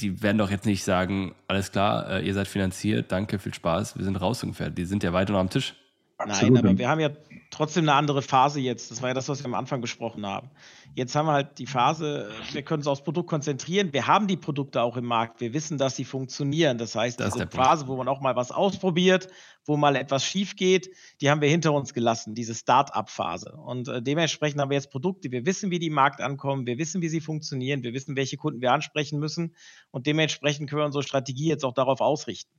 die 0.00 0.22
werden 0.22 0.38
doch 0.38 0.50
jetzt 0.50 0.66
nicht 0.66 0.84
sagen, 0.84 1.34
alles 1.46 1.72
klar, 1.72 2.08
äh, 2.10 2.26
ihr 2.26 2.34
seid 2.34 2.48
finanziert, 2.48 3.12
danke, 3.12 3.38
viel 3.38 3.54
Spaß, 3.54 3.96
wir 3.96 4.04
sind 4.04 4.16
raus 4.16 4.42
ungefähr. 4.42 4.70
Die 4.70 4.84
sind 4.84 5.02
ja 5.02 5.12
weiter 5.12 5.32
noch 5.32 5.40
am 5.40 5.50
Tisch. 5.50 5.74
Absolut. 6.24 6.54
Nein, 6.54 6.66
aber 6.66 6.78
wir 6.78 6.88
haben 6.88 7.00
ja 7.00 7.10
trotzdem 7.50 7.84
eine 7.84 7.94
andere 7.94 8.22
Phase 8.22 8.60
jetzt. 8.60 8.90
Das 8.90 9.02
war 9.02 9.10
ja 9.10 9.14
das, 9.14 9.28
was 9.28 9.40
wir 9.40 9.46
am 9.46 9.54
Anfang 9.54 9.80
besprochen 9.80 10.26
haben. 10.26 10.50
Jetzt 10.94 11.14
haben 11.14 11.26
wir 11.26 11.32
halt 11.32 11.58
die 11.58 11.66
Phase, 11.66 12.30
wir 12.52 12.62
können 12.62 12.80
uns 12.80 12.86
aufs 12.86 13.02
Produkt 13.02 13.28
konzentrieren. 13.28 13.92
Wir 13.92 14.06
haben 14.06 14.26
die 14.26 14.36
Produkte 14.36 14.82
auch 14.82 14.96
im 14.96 15.04
Markt. 15.04 15.40
Wir 15.40 15.52
wissen, 15.52 15.78
dass 15.78 15.96
sie 15.96 16.04
funktionieren. 16.04 16.78
Das 16.78 16.94
heißt, 16.94 17.20
das 17.20 17.34
diese 17.34 17.46
Phase, 17.46 17.86
wo 17.86 17.96
man 17.96 18.08
auch 18.08 18.20
mal 18.20 18.36
was 18.36 18.50
ausprobiert, 18.50 19.28
wo 19.64 19.76
mal 19.76 19.96
etwas 19.96 20.24
schief 20.24 20.56
geht, 20.56 20.90
die 21.20 21.30
haben 21.30 21.40
wir 21.40 21.48
hinter 21.48 21.72
uns 21.72 21.94
gelassen, 21.94 22.34
diese 22.34 22.54
Start-up-Phase. 22.54 23.52
Und 23.56 23.88
äh, 23.88 24.02
dementsprechend 24.02 24.60
haben 24.60 24.70
wir 24.70 24.76
jetzt 24.76 24.90
Produkte, 24.90 25.30
wir 25.30 25.46
wissen, 25.46 25.70
wie 25.70 25.78
die 25.78 25.86
im 25.86 25.94
Markt 25.94 26.20
ankommen, 26.20 26.66
wir 26.66 26.78
wissen, 26.78 27.02
wie 27.02 27.08
sie 27.08 27.20
funktionieren, 27.20 27.82
wir 27.82 27.92
wissen, 27.92 28.16
welche 28.16 28.36
Kunden 28.36 28.60
wir 28.60 28.72
ansprechen 28.72 29.18
müssen. 29.18 29.54
Und 29.90 30.06
dementsprechend 30.06 30.68
können 30.68 30.82
wir 30.82 30.86
unsere 30.86 31.02
Strategie 31.04 31.48
jetzt 31.48 31.64
auch 31.64 31.74
darauf 31.74 32.00
ausrichten 32.00 32.52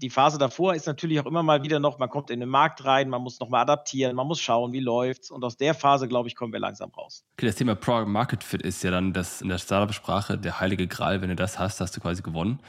die 0.00 0.10
Phase 0.10 0.38
davor 0.38 0.74
ist 0.74 0.86
natürlich 0.86 1.20
auch 1.20 1.26
immer 1.26 1.42
mal 1.42 1.62
wieder 1.62 1.78
noch, 1.78 1.98
man 1.98 2.08
kommt 2.08 2.30
in 2.30 2.40
den 2.40 2.48
Markt 2.48 2.84
rein, 2.84 3.08
man 3.08 3.22
muss 3.22 3.38
nochmal 3.38 3.62
adaptieren, 3.62 4.16
man 4.16 4.26
muss 4.26 4.40
schauen, 4.40 4.72
wie 4.72 4.80
läuft's. 4.80 5.30
Und 5.30 5.44
aus 5.44 5.56
der 5.56 5.74
Phase, 5.74 6.08
glaube 6.08 6.28
ich, 6.28 6.34
kommen 6.34 6.52
wir 6.52 6.60
langsam 6.60 6.90
raus. 6.90 7.24
Okay, 7.34 7.46
das 7.46 7.56
Thema 7.56 7.74
Product 7.74 8.08
Market 8.08 8.42
Fit 8.42 8.62
ist 8.62 8.82
ja 8.82 8.90
dann 8.90 9.12
das 9.12 9.42
in 9.42 9.48
der 9.48 9.58
Startup-Sprache 9.58 10.38
der 10.38 10.60
heilige 10.60 10.86
Gral. 10.86 11.20
Wenn 11.20 11.28
du 11.28 11.36
das 11.36 11.58
hast, 11.58 11.80
hast 11.80 11.96
du 11.96 12.00
quasi 12.00 12.22
gewonnen. 12.22 12.60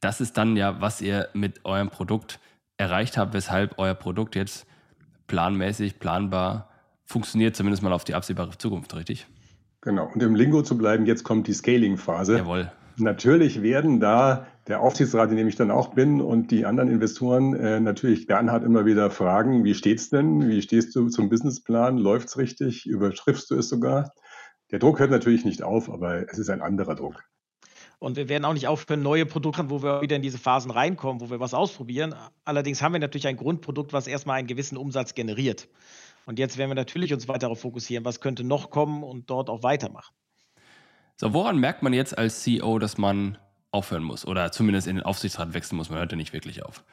Das 0.00 0.20
ist 0.20 0.36
dann 0.36 0.56
ja, 0.56 0.80
was 0.80 1.00
ihr 1.00 1.28
mit 1.32 1.64
eurem 1.64 1.90
Produkt 1.90 2.38
erreicht 2.76 3.16
habt, 3.16 3.34
weshalb 3.34 3.78
euer 3.78 3.94
Produkt 3.94 4.36
jetzt 4.36 4.66
planmäßig, 5.26 5.98
planbar 5.98 6.68
funktioniert, 7.04 7.56
zumindest 7.56 7.82
mal 7.82 7.92
auf 7.92 8.04
die 8.04 8.14
absehbare 8.14 8.56
Zukunft, 8.58 8.94
richtig? 8.94 9.26
Genau. 9.80 10.10
Und 10.12 10.22
im 10.22 10.34
Lingo 10.34 10.62
zu 10.62 10.76
bleiben, 10.76 11.06
jetzt 11.06 11.24
kommt 11.24 11.46
die 11.46 11.52
Scaling-Phase. 11.52 12.38
Jawohl. 12.38 12.70
Natürlich 12.98 13.62
werden 13.62 14.00
da 14.00 14.46
der 14.68 14.80
Aufsichtsrat, 14.80 15.30
in 15.30 15.36
dem 15.36 15.48
ich 15.48 15.56
dann 15.56 15.70
auch 15.70 15.94
bin, 15.94 16.20
und 16.20 16.50
die 16.50 16.64
anderen 16.64 16.90
Investoren 16.90 17.54
äh, 17.54 17.78
natürlich 17.78 18.26
Bernhard 18.26 18.64
immer 18.64 18.86
wieder 18.86 19.10
fragen, 19.10 19.64
wie 19.64 19.74
steht's 19.74 20.08
denn? 20.08 20.48
Wie 20.48 20.62
stehst 20.62 20.96
du 20.96 21.08
zum 21.08 21.28
Businessplan? 21.28 21.98
Läuft's 21.98 22.38
richtig? 22.38 22.86
Überschriftst 22.86 23.50
du 23.50 23.56
es 23.56 23.68
sogar? 23.68 24.12
Der 24.70 24.78
Druck 24.78 24.98
hört 24.98 25.10
natürlich 25.10 25.44
nicht 25.44 25.62
auf, 25.62 25.90
aber 25.90 26.28
es 26.30 26.38
ist 26.38 26.50
ein 26.50 26.62
anderer 26.62 26.94
Druck. 26.94 27.22
Und 27.98 28.16
wir 28.16 28.28
werden 28.28 28.44
auch 28.44 28.52
nicht 28.52 28.66
aufhören, 28.66 29.02
neue 29.02 29.24
Produkte, 29.24 29.70
wo 29.70 29.82
wir 29.82 30.02
wieder 30.02 30.16
in 30.16 30.22
diese 30.22 30.38
Phasen 30.38 30.70
reinkommen, 30.70 31.20
wo 31.20 31.30
wir 31.30 31.40
was 31.40 31.54
ausprobieren. 31.54 32.14
Allerdings 32.44 32.82
haben 32.82 32.92
wir 32.92 32.98
natürlich 32.98 33.26
ein 33.26 33.36
Grundprodukt, 33.36 33.92
was 33.92 34.06
erstmal 34.06 34.38
einen 34.38 34.48
gewissen 34.48 34.76
Umsatz 34.76 35.14
generiert. 35.14 35.68
Und 36.26 36.38
jetzt 36.38 36.58
werden 36.58 36.70
wir 36.70 36.74
natürlich 36.74 37.14
uns 37.14 37.28
weiter 37.28 37.40
darauf 37.40 37.60
fokussieren, 37.60 38.04
was 38.04 38.20
könnte 38.20 38.42
noch 38.44 38.70
kommen 38.70 39.02
und 39.02 39.30
dort 39.30 39.48
auch 39.48 39.62
weitermachen. 39.62 40.14
So, 41.16 41.32
woran 41.32 41.58
merkt 41.58 41.82
man 41.82 41.94
jetzt 41.94 42.16
als 42.16 42.42
CEO, 42.42 42.78
dass 42.78 42.98
man 42.98 43.38
aufhören 43.70 44.02
muss 44.02 44.26
oder 44.26 44.52
zumindest 44.52 44.86
in 44.86 44.96
den 44.96 45.04
Aufsichtsrat 45.04 45.54
wechseln 45.54 45.76
muss? 45.76 45.88
Man 45.88 45.98
hört 45.98 46.12
ja 46.12 46.16
nicht 46.16 46.34
wirklich 46.34 46.62
auf. 46.62 46.84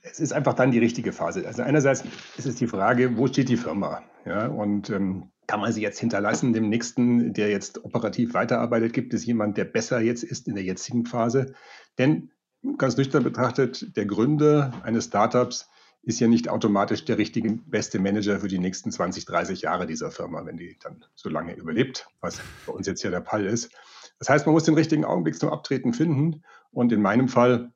Es 0.00 0.18
ist 0.18 0.32
einfach 0.32 0.54
dann 0.54 0.72
die 0.72 0.80
richtige 0.80 1.12
Phase. 1.12 1.46
Also 1.46 1.62
einerseits 1.62 2.02
ist 2.36 2.46
es 2.46 2.56
die 2.56 2.66
Frage, 2.66 3.16
wo 3.16 3.28
steht 3.28 3.48
die 3.48 3.56
Firma? 3.56 4.02
Ja, 4.24 4.48
und 4.48 4.90
ähm, 4.90 5.30
kann 5.46 5.60
man 5.60 5.72
sie 5.72 5.80
jetzt 5.80 6.00
hinterlassen 6.00 6.52
dem 6.52 6.68
nächsten, 6.68 7.34
der 7.34 7.50
jetzt 7.50 7.84
operativ 7.84 8.34
weiterarbeitet? 8.34 8.92
Gibt 8.94 9.14
es 9.14 9.24
jemand, 9.24 9.56
der 9.56 9.64
besser 9.64 10.00
jetzt 10.00 10.24
ist 10.24 10.48
in 10.48 10.56
der 10.56 10.64
jetzigen 10.64 11.06
Phase? 11.06 11.54
Denn 11.98 12.30
ganz 12.78 12.96
nüchtern 12.96 13.22
betrachtet, 13.22 13.96
der 13.96 14.06
Gründer 14.06 14.72
eines 14.82 15.04
Startups 15.04 15.68
ist 16.02 16.18
ja 16.18 16.26
nicht 16.26 16.48
automatisch 16.48 17.04
der 17.04 17.18
richtige, 17.18 17.52
beste 17.52 18.00
Manager 18.00 18.40
für 18.40 18.48
die 18.48 18.58
nächsten 18.58 18.90
20, 18.90 19.24
30 19.24 19.62
Jahre 19.62 19.86
dieser 19.86 20.10
Firma, 20.10 20.44
wenn 20.44 20.56
die 20.56 20.76
dann 20.80 21.04
so 21.14 21.28
lange 21.28 21.54
überlebt, 21.54 22.08
was 22.20 22.40
bei 22.66 22.72
uns 22.72 22.86
jetzt 22.86 23.02
ja 23.02 23.10
der 23.10 23.24
Fall 23.24 23.46
ist. 23.46 23.72
Das 24.18 24.28
heißt, 24.28 24.46
man 24.46 24.52
muss 24.52 24.64
den 24.64 24.74
richtigen 24.74 25.04
Augenblick 25.04 25.38
zum 25.38 25.50
Abtreten 25.50 25.92
finden. 25.92 26.42
Und 26.70 26.92
in 26.92 27.02
meinem 27.02 27.28
Fall 27.28 27.72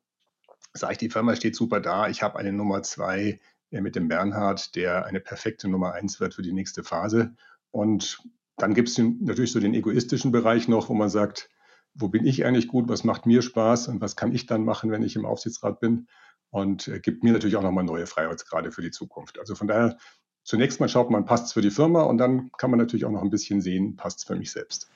sage 0.73 0.93
ich, 0.93 0.97
die 0.97 1.09
Firma 1.09 1.35
steht 1.35 1.55
super 1.55 1.79
da. 1.79 2.09
Ich 2.09 2.21
habe 2.21 2.37
eine 2.37 2.51
Nummer 2.51 2.83
zwei 2.83 3.39
äh, 3.71 3.81
mit 3.81 3.95
dem 3.95 4.09
Bernhard, 4.09 4.75
der 4.75 5.05
eine 5.05 5.21
perfekte 5.21 5.69
Nummer 5.69 5.93
eins 5.93 6.19
wird 6.19 6.33
für 6.33 6.41
die 6.41 6.53
nächste 6.53 6.83
Phase. 6.83 7.33
Und 7.71 8.21
dann 8.57 8.73
gibt 8.73 8.89
es 8.89 8.97
natürlich 8.97 9.53
so 9.53 9.59
den 9.59 9.73
egoistischen 9.73 10.31
Bereich 10.31 10.67
noch, 10.67 10.89
wo 10.89 10.93
man 10.93 11.09
sagt, 11.09 11.49
wo 11.93 12.09
bin 12.09 12.25
ich 12.25 12.45
eigentlich 12.45 12.67
gut, 12.67 12.89
was 12.89 13.03
macht 13.03 13.25
mir 13.25 13.41
Spaß 13.41 13.87
und 13.87 14.01
was 14.01 14.15
kann 14.15 14.33
ich 14.33 14.45
dann 14.45 14.65
machen, 14.65 14.91
wenn 14.91 15.03
ich 15.03 15.15
im 15.15 15.25
Aufsichtsrat 15.25 15.79
bin 15.79 16.07
und 16.49 16.87
äh, 16.87 16.99
gibt 16.99 17.23
mir 17.23 17.33
natürlich 17.33 17.55
auch 17.55 17.61
nochmal 17.61 17.83
neue 17.83 18.07
Freiheitsgrade 18.07 18.71
für 18.71 18.81
die 18.81 18.91
Zukunft. 18.91 19.39
Also 19.39 19.55
von 19.55 19.67
daher 19.67 19.97
zunächst 20.43 20.79
mal 20.79 20.89
schaut 20.89 21.09
man, 21.09 21.25
passt 21.25 21.47
es 21.47 21.53
für 21.53 21.61
die 21.61 21.71
Firma 21.71 22.03
und 22.03 22.17
dann 22.17 22.51
kann 22.57 22.71
man 22.71 22.79
natürlich 22.79 23.05
auch 23.05 23.11
noch 23.11 23.21
ein 23.21 23.29
bisschen 23.29 23.61
sehen, 23.61 23.95
passt 23.95 24.19
es 24.19 24.23
für 24.25 24.35
mich 24.35 24.51
selbst. 24.51 24.89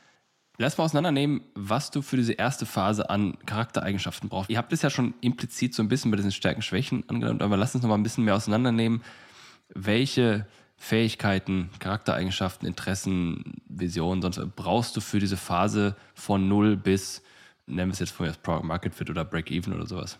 Lass 0.57 0.77
mal 0.77 0.83
auseinandernehmen, 0.83 1.41
was 1.55 1.91
du 1.91 2.01
für 2.01 2.17
diese 2.17 2.33
erste 2.33 2.65
Phase 2.65 3.09
an 3.09 3.37
Charaktereigenschaften 3.45 4.29
brauchst. 4.29 4.49
Ihr 4.49 4.57
habt 4.57 4.71
es 4.73 4.81
ja 4.81 4.89
schon 4.89 5.13
implizit 5.21 5.73
so 5.73 5.81
ein 5.81 5.87
bisschen 5.87 6.11
bei 6.11 6.17
diesen 6.17 6.31
Stärken, 6.31 6.61
Schwächen 6.61 7.03
angenommen, 7.09 7.41
aber 7.41 7.57
lass 7.57 7.73
uns 7.73 7.81
noch 7.83 7.89
mal 7.89 7.95
ein 7.95 8.03
bisschen 8.03 8.25
mehr 8.25 8.35
auseinandernehmen, 8.35 9.01
welche 9.73 10.45
Fähigkeiten, 10.77 11.69
Charaktereigenschaften, 11.79 12.67
Interessen, 12.67 13.61
Visionen, 13.67 14.21
sonst 14.21 14.39
brauchst 14.55 14.95
du 14.95 15.01
für 15.01 15.19
diese 15.19 15.37
Phase 15.37 15.95
von 16.15 16.47
null 16.47 16.75
bis, 16.75 17.21
nennen 17.65 17.89
wir 17.89 17.93
es 17.93 17.99
jetzt 17.99 18.11
vorher 18.11 18.35
Product 18.35 18.65
Market 18.65 18.95
Fit 18.95 19.09
oder 19.09 19.23
Break-Even 19.23 19.73
oder 19.73 19.87
sowas? 19.87 20.17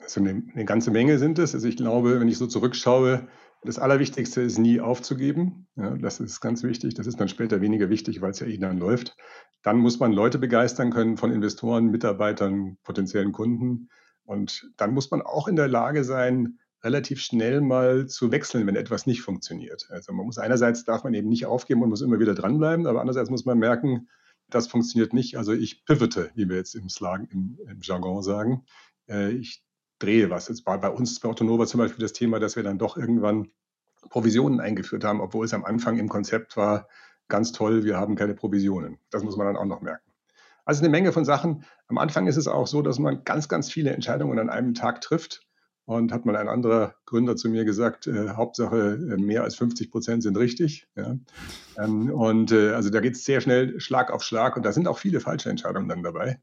Also 0.00 0.20
eine, 0.20 0.42
eine 0.54 0.64
ganze 0.64 0.90
Menge 0.90 1.18
sind 1.18 1.38
es. 1.38 1.54
Also 1.54 1.68
ich 1.68 1.76
glaube, 1.76 2.20
wenn 2.20 2.28
ich 2.28 2.38
so 2.38 2.46
zurückschaue, 2.46 3.28
das 3.62 3.78
Allerwichtigste 3.78 4.40
ist 4.40 4.58
nie 4.58 4.80
aufzugeben. 4.80 5.66
Ja, 5.76 5.96
das 5.96 6.18
ist 6.20 6.40
ganz 6.40 6.62
wichtig. 6.62 6.94
Das 6.94 7.06
ist 7.06 7.20
dann 7.20 7.28
später 7.28 7.60
weniger 7.60 7.90
wichtig, 7.90 8.22
weil 8.22 8.30
es 8.30 8.40
ja 8.40 8.46
eh 8.46 8.56
dann 8.56 8.78
läuft. 8.78 9.16
Dann 9.62 9.78
muss 9.78 10.00
man 10.00 10.12
Leute 10.12 10.38
begeistern 10.38 10.90
können 10.90 11.18
von 11.18 11.30
Investoren, 11.30 11.90
Mitarbeitern, 11.90 12.78
potenziellen 12.82 13.32
Kunden. 13.32 13.90
Und 14.24 14.70
dann 14.76 14.94
muss 14.94 15.10
man 15.10 15.20
auch 15.20 15.46
in 15.46 15.56
der 15.56 15.68
Lage 15.68 16.04
sein, 16.04 16.58
relativ 16.82 17.20
schnell 17.20 17.60
mal 17.60 18.06
zu 18.06 18.30
wechseln, 18.30 18.66
wenn 18.66 18.76
etwas 18.76 19.06
nicht 19.06 19.20
funktioniert. 19.20 19.86
Also 19.90 20.14
man 20.14 20.24
muss 20.24 20.38
einerseits 20.38 20.84
darf 20.84 21.04
man 21.04 21.12
eben 21.12 21.28
nicht 21.28 21.44
aufgeben 21.44 21.82
und 21.82 21.90
muss 21.90 22.00
immer 22.00 22.20
wieder 22.20 22.34
dranbleiben, 22.34 22.86
aber 22.86 23.00
andererseits 23.00 23.28
muss 23.28 23.44
man 23.44 23.58
merken, 23.58 24.08
das 24.48 24.66
funktioniert 24.66 25.12
nicht. 25.12 25.36
Also 25.36 25.52
ich 25.52 25.84
pivote, 25.84 26.30
wie 26.34 26.48
wir 26.48 26.56
jetzt 26.56 26.74
im 26.74 26.88
Slang, 26.88 27.28
im, 27.30 27.58
im 27.68 27.80
Jargon 27.82 28.22
sagen. 28.22 28.64
Äh, 29.08 29.32
ich 29.32 29.62
drehe 30.00 30.30
was. 30.30 30.48
Jetzt 30.48 30.66
war 30.66 30.80
bei 30.80 30.90
uns 30.90 31.20
bei 31.20 31.28
Autonova 31.28 31.66
zum 31.66 31.78
Beispiel 31.78 32.02
das 32.02 32.12
Thema, 32.12 32.40
dass 32.40 32.56
wir 32.56 32.62
dann 32.62 32.78
doch 32.78 32.96
irgendwann 32.96 33.50
Provisionen 34.08 34.60
eingeführt 34.60 35.04
haben, 35.04 35.20
obwohl 35.20 35.44
es 35.44 35.54
am 35.54 35.64
Anfang 35.64 35.98
im 35.98 36.08
Konzept 36.08 36.56
war, 36.56 36.88
ganz 37.28 37.52
toll, 37.52 37.84
wir 37.84 37.96
haben 37.96 38.16
keine 38.16 38.34
Provisionen. 38.34 38.98
Das 39.10 39.22
muss 39.22 39.36
man 39.36 39.46
dann 39.46 39.56
auch 39.56 39.66
noch 39.66 39.82
merken. 39.82 40.10
Also 40.64 40.80
eine 40.82 40.88
Menge 40.90 41.12
von 41.12 41.24
Sachen. 41.24 41.64
Am 41.88 41.98
Anfang 41.98 42.26
ist 42.26 42.36
es 42.36 42.48
auch 42.48 42.66
so, 42.66 42.82
dass 42.82 42.98
man 42.98 43.24
ganz, 43.24 43.48
ganz 43.48 43.70
viele 43.70 43.90
Entscheidungen 43.90 44.38
an 44.38 44.50
einem 44.50 44.74
Tag 44.74 45.00
trifft. 45.00 45.46
Und 45.86 46.12
hat 46.12 46.24
mal 46.24 46.36
ein 46.36 46.46
anderer 46.46 46.94
Gründer 47.04 47.34
zu 47.34 47.48
mir 47.48 47.64
gesagt, 47.64 48.06
äh, 48.06 48.28
Hauptsache 48.28 48.92
äh, 48.92 49.16
mehr 49.20 49.42
als 49.42 49.56
50 49.56 49.90
Prozent 49.90 50.22
sind 50.22 50.36
richtig. 50.36 50.86
Ja. 50.94 51.16
Ähm, 51.78 52.12
und 52.12 52.52
äh, 52.52 52.74
also 52.74 52.90
da 52.90 53.00
geht 53.00 53.16
es 53.16 53.24
sehr 53.24 53.40
schnell 53.40 53.80
Schlag 53.80 54.12
auf 54.12 54.22
Schlag 54.22 54.56
und 54.56 54.64
da 54.64 54.70
sind 54.70 54.86
auch 54.86 54.98
viele 54.98 55.18
falsche 55.18 55.50
Entscheidungen 55.50 55.88
dann 55.88 56.04
dabei. 56.04 56.38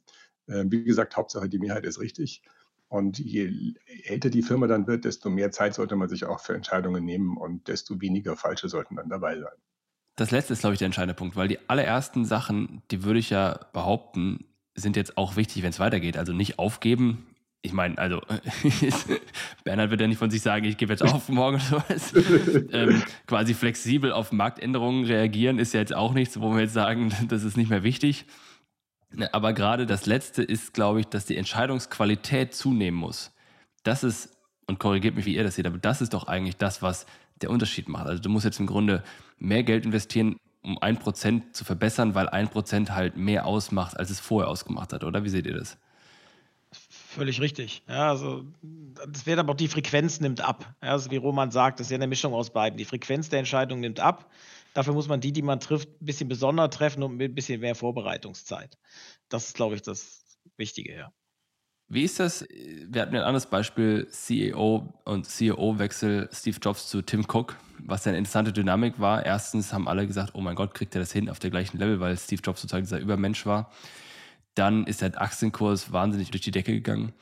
Äh, 0.48 0.66
wie 0.68 0.84
gesagt, 0.84 1.16
Hauptsache 1.16 1.48
die 1.48 1.60
Mehrheit 1.60 1.86
ist 1.86 2.02
richtig. 2.02 2.42
Und 2.90 3.20
je 3.20 3.74
älter 4.06 4.30
die 4.30 4.42
Firma 4.42 4.68
dann 4.68 4.88
wird, 4.88 5.04
desto 5.06 5.30
mehr 5.30 5.52
Zeit 5.52 5.74
sollte 5.74 5.96
man 5.96 6.08
sich 6.08 6.26
auch 6.26 6.40
für 6.40 6.54
Entscheidungen 6.54 7.04
nehmen 7.04 7.36
und 7.36 7.68
desto 7.68 8.00
weniger 8.00 8.38
falsche 8.38 8.70
sollten 8.70 8.96
dann 8.96 9.10
dabei 9.10 9.40
sein. 9.40 9.52
Das 10.16 10.32
letzte 10.32 10.54
ist, 10.54 10.62
glaube 10.62 10.74
ich, 10.74 10.80
der 10.80 10.88
entscheidende 10.88 11.14
Punkt, 11.14 11.36
weil 11.36 11.48
die 11.48 11.60
allerersten 11.68 12.26
Sachen, 12.26 12.82
die 12.90 13.04
würde 13.04 13.20
ich 13.20 13.30
ja 13.30 13.68
behaupten, 13.74 14.46
sind 14.74 14.96
jetzt 14.96 15.18
auch 15.18 15.36
wichtig, 15.36 15.64
wenn 15.64 15.70
es 15.70 15.80
weitergeht. 15.80 16.18
Also 16.18 16.34
nicht 16.34 16.60
aufgeben. 16.60 17.28
Ich 17.62 17.74
meine, 17.74 17.98
also 17.98 18.22
Bernhard 19.64 19.92
wird 19.92 20.02
ja 20.02 20.08
nicht 20.08 20.18
von 20.18 20.32
sich 20.32 20.42
sagen, 20.42 20.66
ich 20.66 20.78
gebe 20.78 20.94
jetzt 20.94 21.04
auf 21.04 21.28
morgen 21.30 21.58
oder 21.58 21.66
sowas. 21.66 22.14
ähm, 22.72 23.04
quasi 23.26 23.54
flexibel 23.54 24.12
auf 24.12 24.32
Marktänderungen 24.32 25.06
reagieren 25.06 25.60
ist 25.60 25.74
ja 25.74 25.82
jetzt 25.82 25.94
auch 25.94 26.14
nichts, 26.14 26.40
wo 26.40 26.54
wir 26.54 26.62
jetzt 26.62 26.74
sagen, 26.74 27.12
das 27.28 27.44
ist 27.44 27.58
nicht 27.58 27.70
mehr 27.70 27.84
wichtig. 27.84 28.26
Ne, 29.12 29.34
aber 29.34 29.54
gerade 29.54 29.86
das 29.86 30.06
Letzte 30.06 30.44
ist, 30.44 30.74
glaube 30.74 31.00
ich, 31.00 31.08
dass 31.08 31.26
die 31.26 31.38
Entscheidungsqualität 31.38 32.54
zunehmen 32.54 32.98
muss. 32.98 33.32
Das 33.84 34.04
ist, 34.04 34.38
und 34.68 34.80
korrigiert 34.80 35.16
mich, 35.16 35.26
wie 35.26 35.36
ihr 35.36 35.44
das 35.44 35.56
seht, 35.56 35.66
aber 35.66 35.78
das 35.78 36.02
ist 36.02 36.14
doch 36.14 36.28
eigentlich 36.28 36.58
das, 36.58 36.82
was 36.82 37.06
der 37.42 37.50
Unterschied 37.50 37.88
macht. 37.88 38.08
Also 38.08 38.22
du 38.22 38.30
musst 38.30 38.46
jetzt 38.46 38.60
im 38.60 38.68
Grunde 38.68 39.04
mehr 39.38 39.64
Geld 39.64 39.86
investieren, 39.86 40.38
um 40.62 40.78
ein 40.82 40.98
Prozent 40.98 41.56
zu 41.56 41.64
verbessern, 41.64 42.16
weil 42.16 42.28
ein 42.28 42.50
Prozent 42.50 42.92
halt 42.92 43.16
mehr 43.16 43.46
ausmacht, 43.46 43.98
als 43.98 44.10
es 44.10 44.20
vorher 44.20 44.50
ausgemacht 44.50 44.92
hat, 44.92 45.04
oder? 45.04 45.24
Wie 45.24 45.30
seht 45.30 45.46
ihr 45.46 45.56
das? 45.56 45.78
Völlig 46.72 47.40
richtig. 47.40 47.84
Ja, 47.88 48.10
also 48.10 48.44
das 48.62 49.26
wird 49.26 49.40
aber 49.40 49.54
auch 49.54 49.58
die 49.58 49.70
Frequenz 49.70 50.20
nimmt 50.20 50.42
ab. 50.42 50.76
Ja, 50.84 50.92
also 50.92 51.10
wie 51.10 51.16
Roman 51.16 51.52
sagt, 51.52 51.80
das 51.80 51.88
ist 51.88 51.92
ja 51.92 51.96
eine 51.96 52.08
Mischung 52.08 52.34
aus 52.34 52.50
beiden. 52.50 52.78
Die 52.78 52.86
Frequenz 52.86 53.30
der 53.30 53.40
Entscheidung 53.40 53.80
nimmt 53.80 54.00
ab. 54.02 54.30
Dafür 54.74 54.94
muss 54.94 55.08
man 55.08 55.22
die, 55.22 55.32
die 55.32 55.42
man 55.42 55.60
trifft, 55.60 55.90
ein 56.02 56.06
bisschen 56.06 56.30
besonder 56.30 56.70
treffen 56.70 57.04
und 57.04 57.16
mit 57.16 57.32
ein 57.32 57.36
bisschen 57.36 57.62
mehr 57.62 57.76
Vorbereitungszeit. 57.76 58.78
Das 59.30 59.48
ist, 59.48 59.56
glaube 59.56 59.76
ich, 59.76 59.82
das 59.82 60.24
Wichtige, 60.58 60.96
ja. 60.96 61.14
Wie 61.90 62.04
ist 62.04 62.20
das? 62.20 62.46
Wir 62.50 63.02
hatten 63.02 63.16
ein 63.16 63.22
anderes 63.22 63.46
Beispiel, 63.46 64.10
CEO 64.10 64.94
und 65.06 65.26
CEO-Wechsel 65.26 66.30
Steve 66.34 66.58
Jobs 66.62 66.90
zu 66.90 67.02
Tim 67.02 67.26
Cook, 67.26 67.56
was 67.80 68.04
ja 68.04 68.10
eine 68.10 68.18
interessante 68.18 68.52
Dynamik 68.52 69.00
war. 69.00 69.26
Erstens 69.26 69.72
haben 69.72 69.88
alle 69.88 70.06
gesagt, 70.06 70.32
oh 70.34 70.42
mein 70.42 70.56
Gott, 70.56 70.74
kriegt 70.74 70.94
er 70.96 71.00
das 71.00 71.14
hin 71.14 71.30
auf 71.30 71.40
der 71.40 71.50
gleichen 71.50 71.78
Level, 71.78 72.02
weil 72.02 72.18
Steve 72.18 72.42
Jobs 72.44 72.62
sozusagen 72.62 72.84
dieser 72.84 73.00
Übermensch 73.00 73.46
war. 73.46 73.72
Dann 74.54 74.86
ist 74.86 75.02
der 75.02 75.22
Aktienkurs 75.22 75.94
wahnsinnig 75.94 76.30
durch 76.30 76.42
die 76.42 76.52
Decke 76.52 76.74
gegangen. 76.74 77.14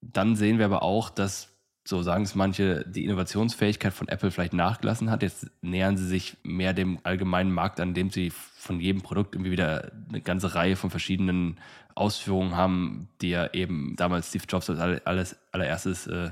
Dann 0.00 0.36
sehen 0.36 0.58
wir 0.58 0.66
aber 0.66 0.82
auch, 0.84 1.10
dass 1.10 1.53
so 1.86 2.02
sagen 2.02 2.24
es 2.24 2.34
manche, 2.34 2.84
die 2.88 3.04
Innovationsfähigkeit 3.04 3.92
von 3.92 4.08
Apple 4.08 4.30
vielleicht 4.30 4.54
nachgelassen 4.54 5.10
hat. 5.10 5.22
Jetzt 5.22 5.50
nähern 5.60 5.98
sie 5.98 6.06
sich 6.06 6.36
mehr 6.42 6.72
dem 6.72 6.98
allgemeinen 7.02 7.52
Markt 7.52 7.78
an, 7.78 7.88
indem 7.88 8.10
sie 8.10 8.30
von 8.30 8.80
jedem 8.80 9.02
Produkt 9.02 9.34
irgendwie 9.34 9.50
wieder 9.50 9.92
eine 10.08 10.22
ganze 10.22 10.54
Reihe 10.54 10.76
von 10.76 10.88
verschiedenen 10.88 11.60
Ausführungen 11.94 12.56
haben, 12.56 13.08
die 13.20 13.30
ja 13.30 13.52
eben 13.52 13.96
damals 13.96 14.30
Steve 14.30 14.44
Jobs 14.48 14.70
als 14.70 15.02
alles, 15.04 15.36
allererstes 15.52 16.06
äh, 16.06 16.30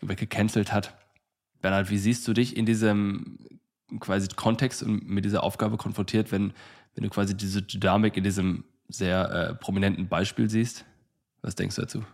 gecancelt 0.00 0.72
hat. 0.72 0.92
Bernhard, 1.62 1.88
wie 1.90 1.98
siehst 1.98 2.26
du 2.26 2.32
dich 2.32 2.56
in 2.56 2.66
diesem 2.66 3.38
quasi 4.00 4.28
Kontext 4.34 4.82
und 4.82 5.08
mit 5.08 5.24
dieser 5.24 5.44
Aufgabe 5.44 5.76
konfrontiert, 5.76 6.32
wenn, 6.32 6.52
wenn 6.94 7.04
du 7.04 7.10
quasi 7.10 7.36
diese 7.36 7.62
Dynamik 7.62 8.16
in 8.16 8.24
diesem 8.24 8.64
sehr 8.88 9.30
äh, 9.30 9.54
prominenten 9.54 10.08
Beispiel 10.08 10.50
siehst? 10.50 10.84
Was 11.42 11.54
denkst 11.54 11.76
du 11.76 11.82
dazu? 11.82 12.04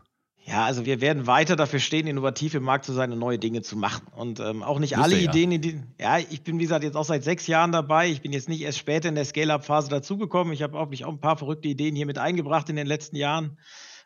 Ja, 0.46 0.64
also 0.64 0.86
wir 0.86 1.00
werden 1.00 1.26
weiter 1.26 1.54
dafür 1.54 1.80
stehen, 1.80 2.06
innovativ 2.06 2.54
im 2.54 2.62
Markt 2.62 2.84
zu 2.84 2.92
sein 2.92 3.12
und 3.12 3.18
neue 3.18 3.38
Dinge 3.38 3.62
zu 3.62 3.76
machen. 3.76 4.06
Und 4.16 4.40
ähm, 4.40 4.62
auch 4.62 4.78
nicht 4.78 4.96
alle 4.96 5.16
ja. 5.16 5.30
Ideen, 5.30 5.60
die, 5.60 5.82
ja, 6.00 6.18
ich 6.18 6.42
bin, 6.42 6.58
wie 6.58 6.62
gesagt, 6.62 6.82
jetzt 6.82 6.96
auch 6.96 7.04
seit 7.04 7.24
sechs 7.24 7.46
Jahren 7.46 7.72
dabei. 7.72 8.08
Ich 8.08 8.22
bin 8.22 8.32
jetzt 8.32 8.48
nicht 8.48 8.62
erst 8.62 8.78
später 8.78 9.08
in 9.08 9.14
der 9.14 9.24
Scale-Up-Phase 9.24 9.90
dazugekommen. 9.90 10.52
Ich 10.52 10.62
habe 10.62 10.78
auch, 10.78 10.88
mich 10.88 11.04
auch 11.04 11.12
ein 11.12 11.20
paar 11.20 11.36
verrückte 11.36 11.68
Ideen 11.68 11.94
hier 11.94 12.06
mit 12.06 12.18
eingebracht 12.18 12.68
in 12.70 12.76
den 12.76 12.86
letzten 12.86 13.16
Jahren. 13.16 13.58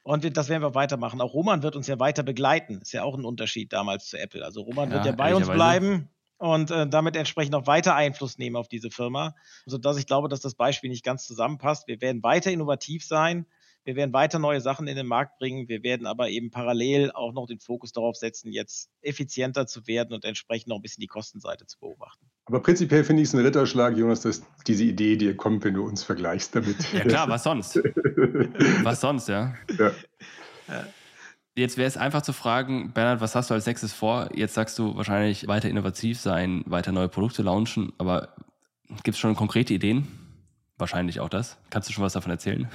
Und 0.02 0.36
das 0.36 0.48
werden 0.50 0.62
wir 0.62 0.74
weitermachen. 0.74 1.20
Auch 1.22 1.32
Roman 1.32 1.62
wird 1.62 1.76
uns 1.76 1.86
ja 1.86 1.98
weiter 1.98 2.22
begleiten. 2.22 2.80
Ist 2.82 2.92
ja 2.92 3.04
auch 3.04 3.16
ein 3.16 3.24
Unterschied 3.24 3.72
damals 3.72 4.08
zu 4.08 4.18
Apple. 4.18 4.44
Also 4.44 4.60
Roman 4.62 4.90
ja, 4.90 4.96
wird 4.96 5.06
ja 5.06 5.12
bei 5.12 5.34
uns 5.34 5.48
bleiben 5.48 6.10
und 6.36 6.70
äh, 6.70 6.86
damit 6.86 7.16
entsprechend 7.16 7.54
auch 7.54 7.66
weiter 7.66 7.94
Einfluss 7.94 8.36
nehmen 8.36 8.56
auf 8.56 8.68
diese 8.68 8.90
Firma, 8.90 9.34
sodass 9.64 9.96
ich 9.96 10.06
glaube, 10.06 10.28
dass 10.28 10.40
das 10.40 10.54
Beispiel 10.56 10.90
nicht 10.90 11.04
ganz 11.04 11.24
zusammenpasst. 11.26 11.88
Wir 11.88 12.02
werden 12.02 12.22
weiter 12.22 12.50
innovativ 12.50 13.04
sein 13.06 13.46
wir 13.84 13.96
werden 13.96 14.12
weiter 14.12 14.38
neue 14.38 14.60
Sachen 14.60 14.86
in 14.86 14.96
den 14.96 15.06
Markt 15.06 15.38
bringen. 15.38 15.68
Wir 15.68 15.82
werden 15.82 16.06
aber 16.06 16.30
eben 16.30 16.50
parallel 16.50 17.10
auch 17.12 17.32
noch 17.32 17.46
den 17.46 17.60
Fokus 17.60 17.92
darauf 17.92 18.16
setzen, 18.16 18.50
jetzt 18.50 18.90
effizienter 19.02 19.66
zu 19.66 19.86
werden 19.86 20.14
und 20.14 20.24
entsprechend 20.24 20.68
noch 20.68 20.76
ein 20.76 20.82
bisschen 20.82 21.02
die 21.02 21.06
Kostenseite 21.06 21.66
zu 21.66 21.78
beobachten. 21.78 22.26
Aber 22.46 22.60
prinzipiell 22.60 23.04
finde 23.04 23.22
ich 23.22 23.28
es 23.28 23.34
ein 23.34 23.44
Ritterschlag, 23.44 23.96
Jonas, 23.96 24.20
dass 24.20 24.42
diese 24.66 24.84
Idee 24.84 25.16
dir 25.16 25.36
kommt, 25.36 25.64
wenn 25.64 25.74
du 25.74 25.84
uns 25.84 26.02
vergleichst 26.02 26.54
damit. 26.56 26.76
Ja 26.92 27.00
klar, 27.00 27.28
was 27.28 27.42
sonst? 27.42 27.76
was 28.82 29.00
sonst, 29.00 29.28
ja. 29.28 29.54
ja. 29.78 29.92
Jetzt 31.56 31.76
wäre 31.76 31.86
es 31.86 31.96
einfach 31.96 32.22
zu 32.22 32.32
fragen, 32.32 32.92
Bernhard, 32.92 33.20
was 33.20 33.34
hast 33.34 33.50
du 33.50 33.54
als 33.54 33.66
nächstes 33.66 33.92
vor? 33.92 34.28
Jetzt 34.34 34.54
sagst 34.54 34.78
du 34.78 34.96
wahrscheinlich 34.96 35.46
weiter 35.46 35.68
innovativ 35.68 36.18
sein, 36.18 36.64
weiter 36.66 36.90
neue 36.90 37.08
Produkte 37.08 37.42
launchen, 37.42 37.92
aber 37.98 38.34
gibt 39.04 39.14
es 39.14 39.18
schon 39.18 39.36
konkrete 39.36 39.72
Ideen? 39.72 40.08
Wahrscheinlich 40.76 41.20
auch 41.20 41.28
das. 41.28 41.56
Kannst 41.70 41.88
du 41.88 41.92
schon 41.92 42.02
was 42.02 42.14
davon 42.14 42.32
erzählen? 42.32 42.68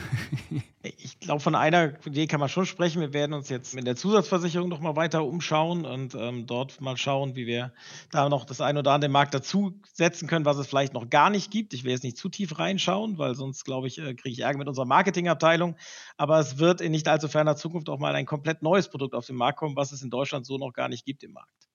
Ich 1.21 1.25
glaube, 1.25 1.41
von 1.41 1.53
einer 1.53 1.93
Idee 2.05 2.27
kann 2.27 2.39
man 2.39 2.47
schon 2.47 2.65
sprechen. 2.65 3.01
Wir 3.01 3.11
werden 3.13 3.33
uns 3.33 3.49
jetzt 3.49 3.75
mit 3.75 3.85
der 3.85 3.97
Zusatzversicherung 3.97 4.69
noch 4.69 4.79
mal 4.79 4.95
weiter 4.95 5.25
umschauen 5.25 5.85
und 5.85 6.15
ähm, 6.15 6.45
dort 6.45 6.79
mal 6.79 6.95
schauen, 6.95 7.35
wie 7.35 7.45
wir 7.45 7.73
da 8.09 8.29
noch 8.29 8.45
das 8.45 8.61
ein 8.61 8.77
oder 8.77 8.93
andere 8.93 9.11
Markt 9.11 9.33
dazu 9.33 9.77
setzen 9.91 10.29
können, 10.29 10.45
was 10.45 10.57
es 10.57 10.67
vielleicht 10.67 10.93
noch 10.93 11.09
gar 11.09 11.29
nicht 11.29 11.51
gibt. 11.51 11.73
Ich 11.73 11.83
will 11.83 11.91
jetzt 11.91 12.05
nicht 12.05 12.15
zu 12.15 12.29
tief 12.29 12.57
reinschauen, 12.57 13.17
weil 13.17 13.35
sonst, 13.35 13.65
glaube 13.65 13.87
ich, 13.87 13.97
äh, 13.97 14.13
kriege 14.13 14.29
ich 14.29 14.39
Ärger 14.39 14.59
mit 14.59 14.69
unserer 14.69 14.85
Marketingabteilung. 14.85 15.75
Aber 16.15 16.39
es 16.39 16.57
wird 16.57 16.79
in 16.79 16.93
nicht 16.93 17.09
allzu 17.09 17.27
ferner 17.27 17.57
Zukunft 17.57 17.89
auch 17.89 17.99
mal 17.99 18.15
ein 18.15 18.25
komplett 18.25 18.61
neues 18.61 18.87
Produkt 18.89 19.13
auf 19.13 19.25
den 19.25 19.35
Markt 19.35 19.59
kommen, 19.59 19.75
was 19.75 19.91
es 19.91 20.01
in 20.01 20.09
Deutschland 20.09 20.45
so 20.45 20.57
noch 20.57 20.71
gar 20.71 20.87
nicht 20.87 21.05
gibt 21.05 21.23
im 21.23 21.33
Markt. 21.33 21.67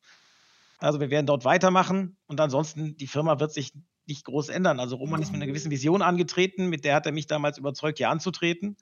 Also 0.78 1.00
wir 1.00 1.10
werden 1.10 1.26
dort 1.26 1.44
weitermachen 1.44 2.16
und 2.26 2.40
ansonsten, 2.40 2.96
die 2.96 3.06
Firma 3.06 3.40
wird 3.40 3.52
sich 3.52 3.72
nicht 4.06 4.24
groß 4.24 4.48
ändern. 4.48 4.80
Also 4.80 4.96
Roman 4.96 5.20
ist 5.20 5.32
mit 5.32 5.36
einer 5.36 5.46
gewissen 5.46 5.70
Vision 5.70 6.00
angetreten, 6.00 6.68
mit 6.68 6.86
der 6.86 6.94
hat 6.94 7.04
er 7.04 7.12
mich 7.12 7.26
damals 7.26 7.58
überzeugt, 7.58 7.98
hier 7.98 8.08
anzutreten 8.08 8.76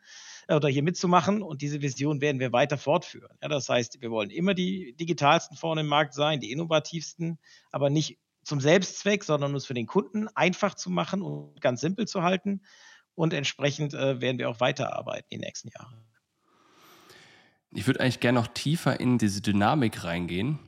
oder 0.49 0.69
hier 0.69 0.83
mitzumachen. 0.83 1.43
Und 1.43 1.63
diese 1.63 1.83
Vision 1.83 2.21
werden 2.21 2.41
wir 2.41 2.53
weiter 2.53 2.79
fortführen. 2.79 3.37
Ja, 3.43 3.49
das 3.49 3.69
heißt, 3.69 4.01
wir 4.01 4.11
wollen 4.11 4.31
immer 4.31 4.55
die 4.55 4.95
digitalsten 4.95 5.57
vorne 5.57 5.83
im 5.83 5.87
Markt 5.87 6.15
sein, 6.15 6.41
die 6.41 6.53
innovativsten, 6.53 7.39
aber 7.71 7.91
nicht 7.91 8.19
zum 8.45 8.61
Selbstzweck, 8.61 9.25
sondern 9.25 9.55
uns 9.55 9.67
für 9.67 9.75
den 9.75 9.87
Kunden 9.87 10.29
einfach 10.29 10.75
zu 10.75 10.91
machen 10.91 11.23
und 11.23 11.61
ganz 11.61 11.81
simpel 11.81 12.07
zu 12.09 12.23
halten. 12.23 12.63
Und 13.15 13.33
entsprechend 13.33 13.95
äh, 13.95 14.21
werden 14.21 14.39
wir 14.39 14.49
auch 14.49 14.61
weiterarbeiten 14.61 15.29
die 15.31 15.39
nächsten 15.39 15.69
Jahre. 15.69 16.03
Ich 17.71 17.87
würde 17.87 18.01
eigentlich 18.01 18.21
gerne 18.21 18.39
noch 18.39 18.49
tiefer 18.49 19.01
in 19.01 19.19
diese 19.19 19.41
Dynamik 19.41 20.05
reingehen, 20.05 20.59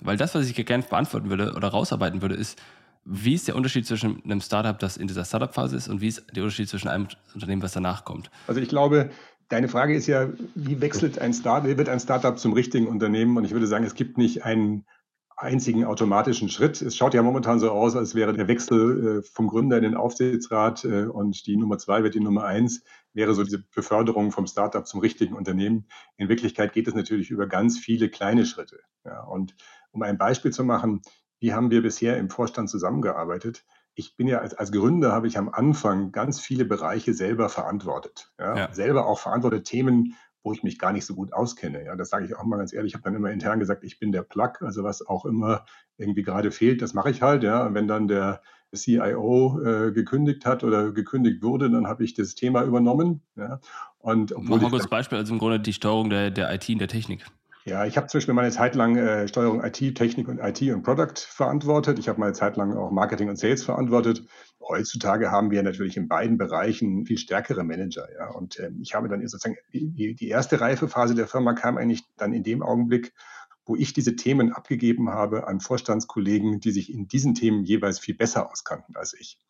Weil 0.00 0.16
das, 0.16 0.34
was 0.34 0.48
ich 0.48 0.66
gerne 0.66 0.82
beantworten 0.82 1.30
würde 1.30 1.54
oder 1.54 1.68
rausarbeiten 1.68 2.20
würde, 2.20 2.34
ist, 2.34 2.60
wie 3.06 3.34
ist 3.34 3.46
der 3.46 3.56
Unterschied 3.56 3.86
zwischen 3.86 4.22
einem 4.24 4.40
Startup, 4.40 4.78
das 4.78 4.96
in 4.96 5.06
dieser 5.06 5.24
Startup-Phase 5.24 5.76
ist, 5.76 5.88
und 5.88 6.00
wie 6.00 6.08
ist 6.08 6.26
der 6.34 6.42
Unterschied 6.42 6.68
zwischen 6.68 6.88
einem 6.88 7.06
Unternehmen, 7.34 7.62
was 7.62 7.72
danach 7.72 8.04
kommt? 8.04 8.30
Also 8.48 8.60
ich 8.60 8.68
glaube, 8.68 9.10
deine 9.48 9.68
Frage 9.68 9.94
ist 9.94 10.08
ja, 10.08 10.28
wie 10.54 10.80
wechselt 10.80 11.18
ein 11.20 11.32
Startup, 11.32 11.76
wird 11.76 11.88
ein 11.88 12.00
Startup 12.00 12.36
zum 12.38 12.52
richtigen 12.52 12.88
Unternehmen? 12.88 13.36
Und 13.36 13.44
ich 13.44 13.52
würde 13.52 13.66
sagen, 13.66 13.84
es 13.84 13.94
gibt 13.94 14.18
nicht 14.18 14.44
einen 14.44 14.84
einzigen 15.36 15.84
automatischen 15.84 16.48
Schritt. 16.48 16.80
Es 16.80 16.96
schaut 16.96 17.14
ja 17.14 17.22
momentan 17.22 17.60
so 17.60 17.70
aus, 17.70 17.94
als 17.94 18.14
wäre 18.14 18.32
der 18.32 18.48
Wechsel 18.48 19.18
äh, 19.18 19.22
vom 19.22 19.48
Gründer 19.48 19.76
in 19.76 19.82
den 19.82 19.94
Aufsichtsrat 19.94 20.84
äh, 20.84 21.04
und 21.04 21.46
die 21.46 21.56
Nummer 21.56 21.78
zwei 21.78 22.02
wird 22.02 22.14
die 22.14 22.20
Nummer 22.20 22.44
eins, 22.44 22.82
wäre 23.12 23.34
so 23.34 23.44
diese 23.44 23.62
Beförderung 23.74 24.32
vom 24.32 24.46
Startup 24.46 24.86
zum 24.86 25.00
richtigen 25.00 25.34
Unternehmen. 25.34 25.86
In 26.16 26.30
Wirklichkeit 26.30 26.72
geht 26.72 26.88
es 26.88 26.94
natürlich 26.94 27.30
über 27.30 27.46
ganz 27.46 27.78
viele 27.78 28.08
kleine 28.08 28.46
Schritte. 28.46 28.80
Ja, 29.04 29.24
und 29.24 29.54
um 29.90 30.02
ein 30.02 30.18
Beispiel 30.18 30.52
zu 30.52 30.64
machen, 30.64 31.02
wie 31.38 31.52
haben 31.52 31.70
wir 31.70 31.82
bisher 31.82 32.16
im 32.16 32.30
Vorstand 32.30 32.70
zusammengearbeitet? 32.70 33.64
Ich 33.94 34.16
bin 34.16 34.28
ja 34.28 34.38
als, 34.38 34.54
als 34.54 34.72
Gründer 34.72 35.12
habe 35.12 35.26
ich 35.26 35.38
am 35.38 35.48
Anfang 35.48 36.12
ganz 36.12 36.40
viele 36.40 36.64
Bereiche 36.64 37.14
selber 37.14 37.48
verantwortet. 37.48 38.32
Ja, 38.38 38.56
ja. 38.56 38.72
Selber 38.72 39.06
auch 39.06 39.18
verantwortet 39.18 39.64
Themen, 39.64 40.14
wo 40.46 40.52
ich 40.52 40.62
mich 40.62 40.78
gar 40.78 40.92
nicht 40.92 41.04
so 41.04 41.14
gut 41.14 41.32
auskenne. 41.32 41.84
Ja, 41.84 41.96
das 41.96 42.10
sage 42.10 42.24
ich 42.24 42.36
auch 42.36 42.44
mal 42.44 42.56
ganz 42.56 42.72
ehrlich. 42.72 42.90
Ich 42.90 42.94
habe 42.94 43.02
dann 43.02 43.16
immer 43.16 43.32
intern 43.32 43.58
gesagt, 43.58 43.82
ich 43.82 43.98
bin 43.98 44.12
der 44.12 44.22
Plug, 44.22 44.52
also 44.60 44.84
was 44.84 45.04
auch 45.04 45.24
immer 45.24 45.64
irgendwie 45.96 46.22
gerade 46.22 46.52
fehlt, 46.52 46.82
das 46.82 46.94
mache 46.94 47.10
ich 47.10 47.20
halt. 47.20 47.42
Ja, 47.42 47.66
und 47.66 47.74
wenn 47.74 47.88
dann 47.88 48.06
der 48.06 48.42
CIO 48.72 49.60
äh, 49.60 49.92
gekündigt 49.92 50.46
hat 50.46 50.62
oder 50.62 50.92
gekündigt 50.92 51.42
wurde, 51.42 51.68
dann 51.68 51.88
habe 51.88 52.04
ich 52.04 52.14
das 52.14 52.36
Thema 52.36 52.62
übernommen. 52.62 53.22
Ja, 53.34 53.60
und 53.98 54.32
obwohl 54.32 54.56
Mach 54.56 54.62
mal 54.62 54.70
kurz 54.70 54.88
Beispiel, 54.88 55.18
also 55.18 55.32
im 55.32 55.40
Grunde 55.40 55.58
die 55.58 55.72
Steuerung 55.72 56.10
der, 56.10 56.30
der 56.30 56.54
IT 56.54 56.68
und 56.68 56.78
der 56.78 56.88
Technik. 56.88 57.26
Ja, 57.66 57.84
ich 57.84 57.96
habe 57.96 58.06
zum 58.06 58.18
Beispiel 58.18 58.34
meine 58.34 58.52
Zeit 58.52 58.76
lang 58.76 58.96
äh, 58.96 59.26
Steuerung 59.26 59.64
IT, 59.64 59.96
Technik 59.96 60.28
und 60.28 60.38
IT 60.38 60.62
und 60.72 60.84
Product 60.84 61.18
verantwortet. 61.18 61.98
Ich 61.98 62.08
habe 62.08 62.20
meine 62.20 62.32
Zeit 62.32 62.56
lang 62.56 62.72
auch 62.76 62.92
Marketing 62.92 63.28
und 63.28 63.40
Sales 63.40 63.64
verantwortet. 63.64 64.24
Heutzutage 64.60 65.32
haben 65.32 65.50
wir 65.50 65.64
natürlich 65.64 65.96
in 65.96 66.06
beiden 66.06 66.38
Bereichen 66.38 67.04
viel 67.06 67.18
stärkere 67.18 67.64
Manager. 67.64 68.06
Ja. 68.16 68.30
Und 68.30 68.60
äh, 68.60 68.70
ich 68.80 68.94
habe 68.94 69.08
dann 69.08 69.20
sozusagen 69.26 69.56
die, 69.72 70.14
die 70.14 70.28
erste 70.28 70.60
Reifephase 70.60 71.16
der 71.16 71.26
Firma 71.26 71.54
kam 71.54 71.76
eigentlich 71.76 72.04
dann 72.16 72.32
in 72.32 72.44
dem 72.44 72.62
Augenblick, 72.62 73.12
wo 73.64 73.74
ich 73.74 73.92
diese 73.92 74.14
Themen 74.14 74.52
abgegeben 74.52 75.10
habe 75.10 75.48
an 75.48 75.58
Vorstandskollegen, 75.58 76.60
die 76.60 76.70
sich 76.70 76.92
in 76.92 77.08
diesen 77.08 77.34
Themen 77.34 77.64
jeweils 77.64 77.98
viel 77.98 78.14
besser 78.14 78.48
auskannten 78.48 78.94
als 78.94 79.12
ich. 79.12 79.40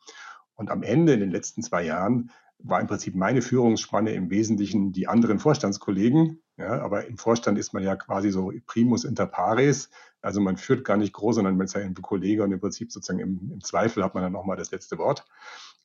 Und 0.55 0.71
am 0.71 0.83
Ende 0.83 1.13
in 1.13 1.21
den 1.21 1.31
letzten 1.31 1.61
zwei 1.63 1.85
Jahren 1.85 2.31
war 2.69 2.81
im 2.81 2.87
Prinzip 2.87 3.15
meine 3.15 3.43
Führungsspanne 3.43 4.13
im 4.13 4.31
Wesentlichen 4.31 4.93
die 4.93 5.09
anderen 5.09 5.39
Vorstandskollegen. 5.39 6.41
Ja, 6.57 6.81
aber 6.81 7.07
im 7.07 7.19
Vorstand 7.19 7.59
ist 7.59 7.75
man 7.75 7.83
ja 7.83 7.97
quasi 7.97 8.31
so 8.31 8.53
primus 8.67 9.05
inter 9.05 9.27
pares. 9.27 9.91
Also 10.23 10.41
man 10.41 10.57
führt 10.57 10.85
gar 10.85 10.97
nicht 10.97 11.13
groß, 11.13 11.37
sondern 11.37 11.57
man 11.57 11.67
ist 11.67 11.75
ja 11.75 11.83
ein 11.83 11.95
Kollege 11.95 12.43
und 12.43 12.53
im 12.53 12.61
Prinzip 12.61 12.91
sozusagen 12.91 13.21
im, 13.21 13.51
im 13.53 13.61
Zweifel 13.63 14.03
hat 14.03 14.15
man 14.15 14.23
dann 14.23 14.33
nochmal 14.33 14.57
das 14.57 14.71
letzte 14.71 14.99
Wort. 14.99 15.25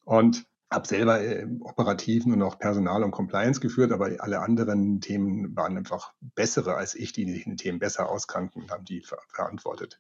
Und 0.06 0.46
habe 0.72 0.88
selber 0.88 1.22
äh, 1.22 1.46
operativen 1.60 2.32
und 2.32 2.42
auch 2.42 2.58
Personal 2.58 3.04
und 3.04 3.12
Compliance 3.12 3.60
geführt, 3.60 3.92
aber 3.92 4.10
alle 4.20 4.40
anderen 4.40 5.02
Themen 5.02 5.56
waren 5.56 5.78
einfach 5.78 6.14
bessere 6.22 6.76
als 6.76 6.96
ich, 6.96 7.12
die 7.12 7.26
den 7.26 7.58
Themen 7.58 7.80
besser 7.80 8.10
auskannten 8.10 8.62
und 8.62 8.72
haben 8.72 8.86
die 8.86 9.02
ver 9.02 9.20
verantwortet. 9.28 10.00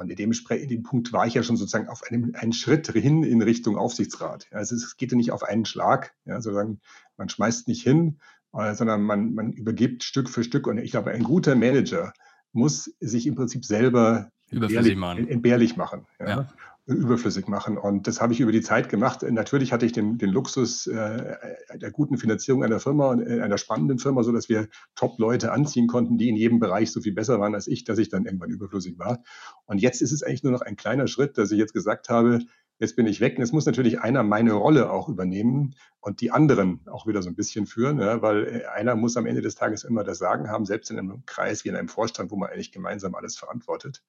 Und 0.00 0.08
in 0.08 0.16
dem, 0.16 0.32
in 0.32 0.68
dem 0.68 0.82
Punkt 0.82 1.12
war 1.12 1.26
ich 1.26 1.34
ja 1.34 1.42
schon 1.42 1.58
sozusagen 1.58 1.88
auf 1.88 2.02
einem 2.04 2.32
einen 2.34 2.54
Schritt 2.54 2.86
hin 2.90 3.22
in 3.22 3.42
Richtung 3.42 3.76
Aufsichtsrat. 3.76 4.46
Also 4.50 4.74
es 4.74 4.96
geht 4.96 5.12
ja 5.12 5.16
nicht 5.18 5.30
auf 5.30 5.42
einen 5.42 5.66
Schlag, 5.66 6.14
ja, 6.24 6.40
sozusagen 6.40 6.80
man 7.18 7.28
schmeißt 7.28 7.68
nicht 7.68 7.82
hin, 7.82 8.18
äh, 8.54 8.74
sondern 8.74 9.02
man, 9.02 9.34
man 9.34 9.52
übergibt 9.52 10.02
Stück 10.02 10.30
für 10.30 10.42
Stück. 10.42 10.66
Und 10.66 10.78
ich 10.78 10.92
glaube, 10.92 11.10
ein 11.10 11.22
guter 11.22 11.54
Manager 11.54 12.14
muss 12.52 12.90
sich 12.98 13.26
im 13.26 13.34
Prinzip 13.34 13.66
selber 13.66 14.32
entbehrlich 14.48 14.96
machen. 14.96 15.28
Entbehrlich 15.28 15.76
machen 15.76 16.06
ja. 16.18 16.28
Ja 16.28 16.48
überflüssig 16.94 17.48
machen. 17.48 17.78
Und 17.78 18.06
das 18.06 18.20
habe 18.20 18.32
ich 18.32 18.40
über 18.40 18.52
die 18.52 18.60
Zeit 18.60 18.88
gemacht. 18.88 19.22
Natürlich 19.22 19.72
hatte 19.72 19.86
ich 19.86 19.92
den, 19.92 20.18
den 20.18 20.30
Luxus 20.30 20.86
äh, 20.86 21.36
der 21.74 21.90
guten 21.90 22.18
Finanzierung 22.18 22.64
einer 22.64 22.80
Firma, 22.80 23.14
äh, 23.14 23.40
einer 23.40 23.58
spannenden 23.58 23.98
Firma, 23.98 24.22
so 24.22 24.32
dass 24.32 24.48
wir 24.48 24.68
Top-Leute 24.94 25.52
anziehen 25.52 25.86
konnten, 25.86 26.18
die 26.18 26.28
in 26.28 26.36
jedem 26.36 26.58
Bereich 26.58 26.92
so 26.92 27.00
viel 27.00 27.14
besser 27.14 27.40
waren 27.40 27.54
als 27.54 27.66
ich, 27.66 27.84
dass 27.84 27.98
ich 27.98 28.08
dann 28.08 28.24
irgendwann 28.24 28.50
überflüssig 28.50 28.98
war. 28.98 29.22
Und 29.66 29.80
jetzt 29.80 30.02
ist 30.02 30.12
es 30.12 30.22
eigentlich 30.22 30.42
nur 30.42 30.52
noch 30.52 30.62
ein 30.62 30.76
kleiner 30.76 31.06
Schritt, 31.06 31.38
dass 31.38 31.50
ich 31.50 31.58
jetzt 31.58 31.72
gesagt 31.72 32.08
habe, 32.08 32.40
jetzt 32.80 32.96
bin 32.96 33.06
ich 33.06 33.20
weg. 33.20 33.36
Und 33.36 33.42
jetzt 33.42 33.52
muss 33.52 33.66
natürlich 33.66 34.00
einer 34.00 34.22
meine 34.22 34.54
Rolle 34.54 34.90
auch 34.90 35.08
übernehmen 35.08 35.76
und 36.00 36.20
die 36.20 36.32
anderen 36.32 36.80
auch 36.88 37.06
wieder 37.06 37.22
so 37.22 37.28
ein 37.28 37.36
bisschen 37.36 37.66
führen, 37.66 38.00
ja, 38.00 38.22
weil 38.22 38.46
äh, 38.46 38.64
einer 38.66 38.96
muss 38.96 39.16
am 39.16 39.26
Ende 39.26 39.42
des 39.42 39.54
Tages 39.54 39.84
immer 39.84 40.02
das 40.02 40.18
Sagen 40.18 40.50
haben, 40.50 40.64
selbst 40.64 40.90
in 40.90 40.98
einem 40.98 41.24
Kreis 41.26 41.64
wie 41.64 41.68
in 41.68 41.76
einem 41.76 41.88
Vorstand, 41.88 42.30
wo 42.30 42.36
man 42.36 42.50
eigentlich 42.50 42.72
gemeinsam 42.72 43.14
alles 43.14 43.36
verantwortet. 43.36 44.02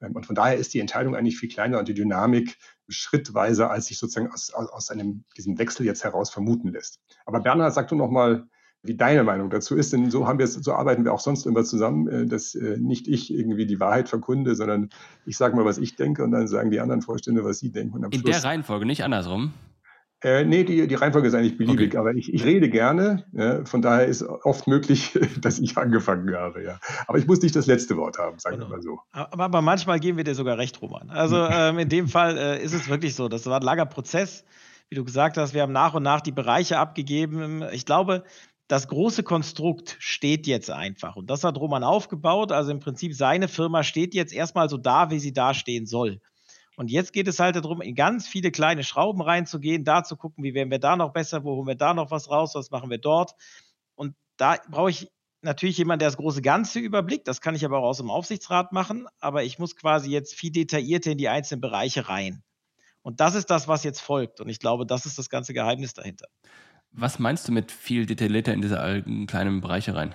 Ähm, 0.00 0.16
und 0.16 0.26
von 0.26 0.34
daher 0.34 0.56
ist 0.56 0.74
die 0.74 0.80
Entscheidung 0.80 1.14
eigentlich 1.14 1.38
viel 1.38 1.50
kleiner 1.50 1.78
und 1.78 1.86
die 1.86 1.94
Dynamik 1.94 2.56
schrittweise, 2.88 3.68
als 3.68 3.86
sich 3.86 3.98
sozusagen 3.98 4.32
aus, 4.32 4.52
aus 4.52 4.90
einem, 4.90 5.24
diesem 5.36 5.58
Wechsel 5.58 5.86
jetzt 5.86 6.02
heraus 6.02 6.30
vermuten 6.30 6.68
lässt. 6.68 7.00
Aber 7.26 7.40
Bernhard, 7.40 7.74
sag 7.74 7.88
du 7.88 7.94
noch 7.94 8.10
mal, 8.10 8.48
wie 8.84 8.96
deine 8.96 9.24
Meinung 9.24 9.50
dazu 9.50 9.76
ist, 9.76 9.92
denn 9.92 10.10
so 10.10 10.28
haben 10.28 10.38
wir 10.38 10.44
es, 10.44 10.54
so 10.54 10.72
arbeiten 10.72 11.04
wir 11.04 11.12
auch 11.12 11.20
sonst 11.20 11.46
immer 11.46 11.64
zusammen, 11.64 12.08
äh, 12.08 12.26
dass 12.26 12.54
äh, 12.54 12.76
nicht 12.78 13.08
ich 13.08 13.32
irgendwie 13.32 13.66
die 13.66 13.80
Wahrheit 13.80 14.08
verkunde, 14.08 14.54
sondern 14.54 14.90
ich 15.24 15.36
sage 15.36 15.56
mal, 15.56 15.64
was 15.64 15.78
ich 15.78 15.96
denke 15.96 16.22
und 16.22 16.30
dann 16.30 16.46
sagen 16.46 16.70
die 16.70 16.80
anderen 16.80 17.02
Vorstände, 17.02 17.44
was 17.44 17.58
sie 17.58 17.72
denken. 17.72 18.04
In 18.10 18.22
der 18.22 18.44
Reihenfolge, 18.44 18.86
nicht 18.86 19.02
andersrum. 19.02 19.52
Äh, 20.24 20.44
nee, 20.44 20.64
die, 20.64 20.86
die 20.86 20.94
Reihenfolge 20.94 21.28
ist 21.28 21.34
eigentlich 21.34 21.58
beliebig, 21.58 21.88
okay. 21.88 21.98
aber 21.98 22.14
ich, 22.14 22.32
ich 22.32 22.44
rede 22.44 22.70
gerne. 22.70 23.26
Ja, 23.32 23.62
von 23.66 23.82
daher 23.82 24.06
ist 24.06 24.22
oft 24.22 24.66
möglich, 24.66 25.18
dass 25.40 25.58
ich 25.58 25.76
angefangen 25.76 26.34
habe. 26.34 26.64
Ja. 26.64 26.78
Aber 27.06 27.18
ich 27.18 27.26
muss 27.26 27.42
nicht 27.42 27.54
das 27.54 27.66
letzte 27.66 27.98
Wort 27.98 28.16
haben, 28.18 28.38
sagen 28.38 28.56
genau. 28.56 28.70
wir 28.70 28.76
mal 28.76 28.82
so. 28.82 29.00
Aber, 29.12 29.44
aber, 29.44 29.60
manchmal 29.60 30.00
geben 30.00 30.16
wir 30.16 30.24
dir 30.24 30.34
sogar 30.34 30.56
recht, 30.56 30.80
Roman. 30.80 31.10
Also 31.10 31.36
ähm, 31.50 31.78
in 31.78 31.90
dem 31.90 32.08
Fall 32.08 32.38
äh, 32.38 32.62
ist 32.62 32.72
es 32.72 32.88
wirklich 32.88 33.14
so. 33.14 33.28
Das 33.28 33.44
war 33.44 33.60
ein 33.60 33.62
langer 33.62 33.84
Prozess. 33.84 34.44
Wie 34.88 34.94
du 34.94 35.04
gesagt 35.04 35.36
hast, 35.36 35.52
wir 35.52 35.60
haben 35.60 35.72
nach 35.72 35.92
und 35.92 36.02
nach 36.02 36.22
die 36.22 36.32
Bereiche 36.32 36.78
abgegeben. 36.78 37.62
Ich 37.72 37.84
glaube, 37.84 38.24
das 38.68 38.88
große 38.88 39.22
Konstrukt 39.22 39.96
steht 39.98 40.46
jetzt 40.46 40.70
einfach. 40.70 41.16
Und 41.16 41.28
das 41.28 41.44
hat 41.44 41.58
Roman 41.58 41.84
aufgebaut. 41.84 42.50
Also 42.50 42.70
im 42.70 42.80
Prinzip 42.80 43.14
seine 43.14 43.48
Firma 43.48 43.82
steht 43.82 44.14
jetzt 44.14 44.32
erstmal 44.32 44.68
so 44.68 44.78
da, 44.78 45.10
wie 45.10 45.18
sie 45.18 45.32
dastehen 45.32 45.86
soll. 45.86 46.20
Und 46.76 46.90
jetzt 46.90 47.12
geht 47.12 47.28
es 47.28 47.38
halt 47.38 47.56
darum, 47.56 47.80
in 47.82 47.94
ganz 47.94 48.26
viele 48.26 48.50
kleine 48.50 48.82
Schrauben 48.82 49.22
reinzugehen, 49.22 49.84
da 49.84 50.02
zu 50.02 50.16
gucken, 50.16 50.42
wie 50.42 50.54
werden 50.54 50.70
wir 50.70 50.80
da 50.80 50.96
noch 50.96 51.12
besser, 51.12 51.44
wo 51.44 51.56
holen 51.56 51.68
wir 51.68 51.76
da 51.76 51.94
noch 51.94 52.10
was 52.10 52.30
raus, 52.30 52.54
was 52.54 52.70
machen 52.70 52.90
wir 52.90 52.98
dort. 52.98 53.32
Und 53.94 54.16
da 54.36 54.56
brauche 54.68 54.90
ich 54.90 55.08
natürlich 55.42 55.78
jemanden, 55.78 56.00
der 56.00 56.08
das 56.08 56.16
große 56.16 56.42
Ganze 56.42 56.80
überblickt. 56.80 57.28
Das 57.28 57.40
kann 57.40 57.54
ich 57.54 57.64
aber 57.64 57.78
auch 57.78 57.84
aus 57.84 57.98
dem 57.98 58.10
Aufsichtsrat 58.10 58.72
machen. 58.72 59.06
Aber 59.20 59.44
ich 59.44 59.58
muss 59.58 59.76
quasi 59.76 60.10
jetzt 60.10 60.34
viel 60.34 60.50
detaillierter 60.50 61.12
in 61.12 61.18
die 61.18 61.28
einzelnen 61.28 61.60
Bereiche 61.60 62.08
rein. 62.08 62.42
Und 63.02 63.20
das 63.20 63.34
ist 63.34 63.50
das, 63.50 63.68
was 63.68 63.84
jetzt 63.84 64.00
folgt. 64.00 64.40
Und 64.40 64.48
ich 64.48 64.58
glaube, 64.58 64.86
das 64.86 65.06
ist 65.06 65.18
das 65.18 65.28
ganze 65.28 65.52
Geheimnis 65.52 65.92
dahinter. 65.92 66.26
Was 66.96 67.18
meinst 67.18 67.48
du 67.48 67.52
mit 67.52 67.72
viel 67.72 68.06
detaillierter 68.06 68.54
in 68.54 68.62
diese 68.62 69.04
kleinen 69.26 69.60
Bereiche 69.60 69.94
rein? 69.94 70.14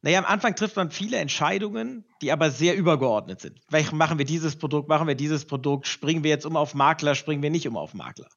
Naja, 0.00 0.18
am 0.18 0.24
Anfang 0.24 0.56
trifft 0.56 0.76
man 0.76 0.90
viele 0.90 1.18
Entscheidungen, 1.18 2.04
die 2.22 2.32
aber 2.32 2.50
sehr 2.50 2.76
übergeordnet 2.76 3.40
sind. 3.40 3.60
Machen 3.92 4.18
wir 4.18 4.24
dieses 4.24 4.56
Produkt, 4.56 4.88
machen 4.88 5.06
wir 5.06 5.14
dieses 5.14 5.44
Produkt, 5.44 5.86
springen 5.86 6.24
wir 6.24 6.30
jetzt 6.30 6.46
um 6.46 6.56
auf 6.56 6.74
Makler, 6.74 7.14
springen 7.14 7.42
wir 7.42 7.50
nicht 7.50 7.68
um 7.68 7.76
auf 7.76 7.94
Makler. 7.94 8.28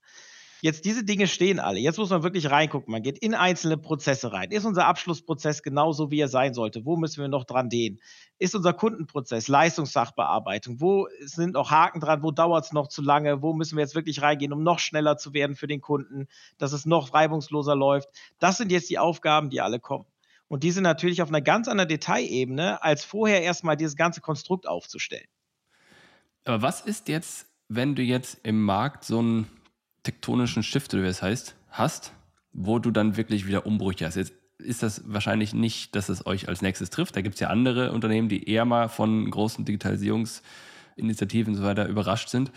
Jetzt 0.61 0.85
diese 0.85 1.03
Dinge 1.03 1.27
stehen 1.27 1.59
alle. 1.59 1.79
Jetzt 1.79 1.97
muss 1.97 2.09
man 2.09 2.23
wirklich 2.23 2.49
reingucken. 2.49 2.91
Man 2.91 3.03
geht 3.03 3.17
in 3.19 3.33
einzelne 3.33 3.77
Prozesse 3.77 4.31
rein. 4.31 4.51
Ist 4.51 4.65
unser 4.65 4.87
Abschlussprozess 4.87 5.63
genauso, 5.63 6.11
wie 6.11 6.19
er 6.19 6.27
sein 6.27 6.53
sollte? 6.53 6.85
Wo 6.85 6.97
müssen 6.97 7.21
wir 7.21 7.27
noch 7.27 7.43
dran 7.43 7.69
dehnen? 7.69 7.99
Ist 8.39 8.55
unser 8.55 8.73
Kundenprozess 8.73 9.47
Leistungssachbearbeitung? 9.47 10.79
Wo 10.79 11.07
sind 11.19 11.53
noch 11.53 11.71
Haken 11.71 11.99
dran? 11.99 12.23
Wo 12.23 12.31
dauert 12.31 12.65
es 12.65 12.71
noch 12.71 12.87
zu 12.87 13.01
lange? 13.01 13.41
Wo 13.41 13.53
müssen 13.53 13.77
wir 13.77 13.83
jetzt 13.83 13.95
wirklich 13.95 14.21
reingehen, 14.21 14.53
um 14.53 14.63
noch 14.63 14.79
schneller 14.79 15.17
zu 15.17 15.33
werden 15.33 15.55
für 15.55 15.67
den 15.67 15.81
Kunden, 15.81 16.27
dass 16.57 16.73
es 16.73 16.85
noch 16.85 17.13
reibungsloser 17.13 17.75
läuft? 17.75 18.09
Das 18.39 18.57
sind 18.57 18.71
jetzt 18.71 18.89
die 18.89 18.99
Aufgaben, 18.99 19.49
die 19.49 19.61
alle 19.61 19.79
kommen. 19.79 20.05
Und 20.47 20.63
die 20.63 20.71
sind 20.71 20.83
natürlich 20.83 21.21
auf 21.21 21.29
einer 21.29 21.41
ganz 21.41 21.67
anderen 21.67 21.89
Detailebene, 21.89 22.81
als 22.83 23.03
vorher 23.03 23.41
erstmal 23.41 23.77
dieses 23.77 23.95
ganze 23.95 24.21
Konstrukt 24.21 24.67
aufzustellen. 24.67 25.27
Aber 26.45 26.61
was 26.61 26.81
ist 26.81 27.07
jetzt, 27.07 27.47
wenn 27.67 27.95
du 27.95 28.03
jetzt 28.03 28.39
im 28.43 28.61
Markt 28.61 29.03
so 29.03 29.19
einen 29.19 29.47
tektonischen 30.05 30.63
Shift, 30.63 30.93
oder 30.93 31.03
wie 31.03 31.07
es 31.07 31.21
heißt, 31.21 31.55
hast, 31.69 32.13
wo 32.53 32.79
du 32.79 32.91
dann 32.91 33.17
wirklich 33.17 33.47
wieder 33.47 33.65
Umbrüche 33.65 34.05
hast? 34.05 34.15
Jetzt 34.15 34.33
ist 34.57 34.83
das 34.83 35.03
wahrscheinlich 35.05 35.53
nicht, 35.53 35.95
dass 35.95 36.07
es 36.07 36.25
euch 36.25 36.47
als 36.47 36.61
nächstes 36.61 36.89
trifft. 36.89 37.17
Da 37.17 37.21
gibt 37.21 37.35
es 37.35 37.41
ja 37.41 37.49
andere 37.49 37.91
Unternehmen, 37.91 38.29
die 38.29 38.49
eher 38.49 38.63
mal 38.63 38.87
von 38.87 39.29
großen 39.29 39.65
Digitalisierungsinitiativen 39.65 41.53
und 41.53 41.59
so 41.59 41.65
weiter 41.65 41.87
überrascht 41.87 42.29
sind 42.29 42.51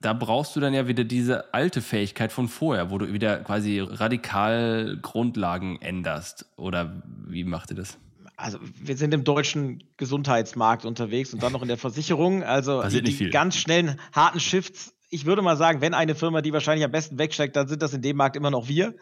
da 0.00 0.14
brauchst 0.14 0.56
du 0.56 0.60
dann 0.60 0.72
ja 0.72 0.88
wieder 0.88 1.04
diese 1.04 1.52
alte 1.52 1.82
Fähigkeit 1.82 2.32
von 2.32 2.48
vorher, 2.48 2.90
wo 2.90 2.98
du 2.98 3.12
wieder 3.12 3.38
quasi 3.38 3.80
radikal 3.80 4.98
Grundlagen 5.00 5.80
änderst. 5.80 6.46
Oder 6.56 7.02
wie 7.26 7.44
macht 7.44 7.70
ihr 7.70 7.76
das? 7.76 7.98
Also 8.36 8.58
wir 8.82 8.96
sind 8.96 9.12
im 9.12 9.24
deutschen 9.24 9.84
Gesundheitsmarkt 9.98 10.86
unterwegs 10.86 11.34
und 11.34 11.42
dann 11.42 11.52
noch 11.52 11.60
in 11.60 11.68
der 11.68 11.76
Versicherung. 11.76 12.42
Also 12.42 12.82
die, 12.88 13.02
die 13.02 13.28
ganz 13.28 13.56
schnellen, 13.56 14.00
harten 14.12 14.40
Shifts 14.40 14.94
ich 15.10 15.26
würde 15.26 15.42
mal 15.42 15.56
sagen, 15.56 15.80
wenn 15.80 15.92
eine 15.92 16.14
Firma, 16.14 16.40
die 16.40 16.52
wahrscheinlich 16.52 16.84
am 16.84 16.92
besten 16.92 17.18
wegsteckt, 17.18 17.56
dann 17.56 17.66
sind 17.66 17.82
das 17.82 17.92
in 17.92 18.00
dem 18.00 18.16
Markt 18.16 18.36
immer 18.36 18.50
noch 18.50 18.68
wir. 18.68 18.94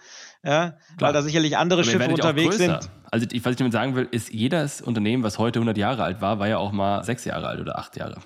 Ja, 0.42 0.78
weil 0.98 1.12
da 1.12 1.22
sicherlich 1.22 1.56
andere 1.56 1.84
Schiffe 1.84 2.08
unterwegs 2.08 2.56
sind. 2.56 2.90
Also, 3.10 3.26
was 3.26 3.50
ich 3.50 3.56
damit 3.56 3.72
sagen 3.72 3.94
will, 3.94 4.08
ist, 4.10 4.32
jedes 4.32 4.80
Unternehmen, 4.80 5.22
was 5.22 5.38
heute 5.38 5.58
100 5.58 5.76
Jahre 5.76 6.02
alt 6.02 6.20
war, 6.20 6.38
war 6.38 6.48
ja 6.48 6.58
auch 6.58 6.72
mal 6.72 7.04
sechs 7.04 7.24
Jahre 7.24 7.46
alt 7.46 7.60
oder 7.60 7.78
acht 7.78 7.96
Jahre. 7.96 8.20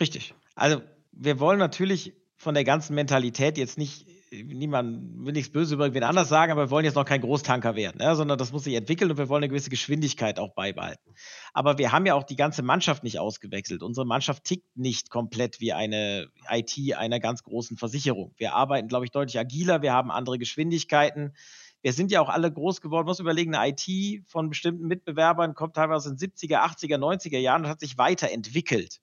Richtig. 0.00 0.34
Also, 0.56 0.82
wir 1.12 1.38
wollen 1.38 1.58
natürlich 1.58 2.14
von 2.36 2.54
der 2.54 2.64
ganzen 2.64 2.94
Mentalität 2.94 3.58
jetzt 3.58 3.78
nicht 3.78 4.06
niemand 4.42 5.24
will 5.24 5.32
nichts 5.32 5.52
Böses 5.52 5.72
über 5.72 5.84
irgendwen 5.84 6.02
anders 6.02 6.28
sagen, 6.28 6.52
aber 6.52 6.66
wir 6.66 6.70
wollen 6.70 6.84
jetzt 6.84 6.94
noch 6.94 7.04
kein 7.04 7.20
Großtanker 7.20 7.76
werden, 7.76 7.98
ne? 7.98 8.16
sondern 8.16 8.38
das 8.38 8.52
muss 8.52 8.64
sich 8.64 8.74
entwickeln 8.74 9.10
und 9.10 9.18
wir 9.18 9.28
wollen 9.28 9.42
eine 9.42 9.48
gewisse 9.48 9.70
Geschwindigkeit 9.70 10.38
auch 10.38 10.54
beibehalten. 10.54 11.14
Aber 11.52 11.78
wir 11.78 11.92
haben 11.92 12.06
ja 12.06 12.14
auch 12.14 12.24
die 12.24 12.36
ganze 12.36 12.62
Mannschaft 12.62 13.04
nicht 13.04 13.18
ausgewechselt. 13.18 13.82
Unsere 13.82 14.06
Mannschaft 14.06 14.44
tickt 14.44 14.76
nicht 14.76 15.10
komplett 15.10 15.60
wie 15.60 15.72
eine 15.72 16.28
IT 16.50 16.76
einer 16.96 17.20
ganz 17.20 17.42
großen 17.44 17.76
Versicherung. 17.76 18.34
Wir 18.36 18.54
arbeiten, 18.54 18.88
glaube 18.88 19.04
ich, 19.04 19.10
deutlich 19.10 19.38
agiler, 19.38 19.82
wir 19.82 19.92
haben 19.92 20.10
andere 20.10 20.38
Geschwindigkeiten. 20.38 21.34
Wir 21.82 21.92
sind 21.92 22.10
ja 22.10 22.22
auch 22.22 22.30
alle 22.30 22.50
groß 22.50 22.80
geworden. 22.80 23.04
Man 23.04 23.10
muss 23.10 23.20
überlegen, 23.20 23.54
eine 23.54 23.74
IT 23.76 24.24
von 24.26 24.48
bestimmten 24.48 24.86
Mitbewerbern 24.86 25.54
kommt 25.54 25.76
teilweise 25.76 26.08
in 26.08 26.16
70er, 26.16 26.64
80er, 26.64 26.96
90er 26.96 27.38
Jahren 27.38 27.64
und 27.64 27.68
hat 27.68 27.80
sich 27.80 27.98
weiterentwickelt 27.98 29.00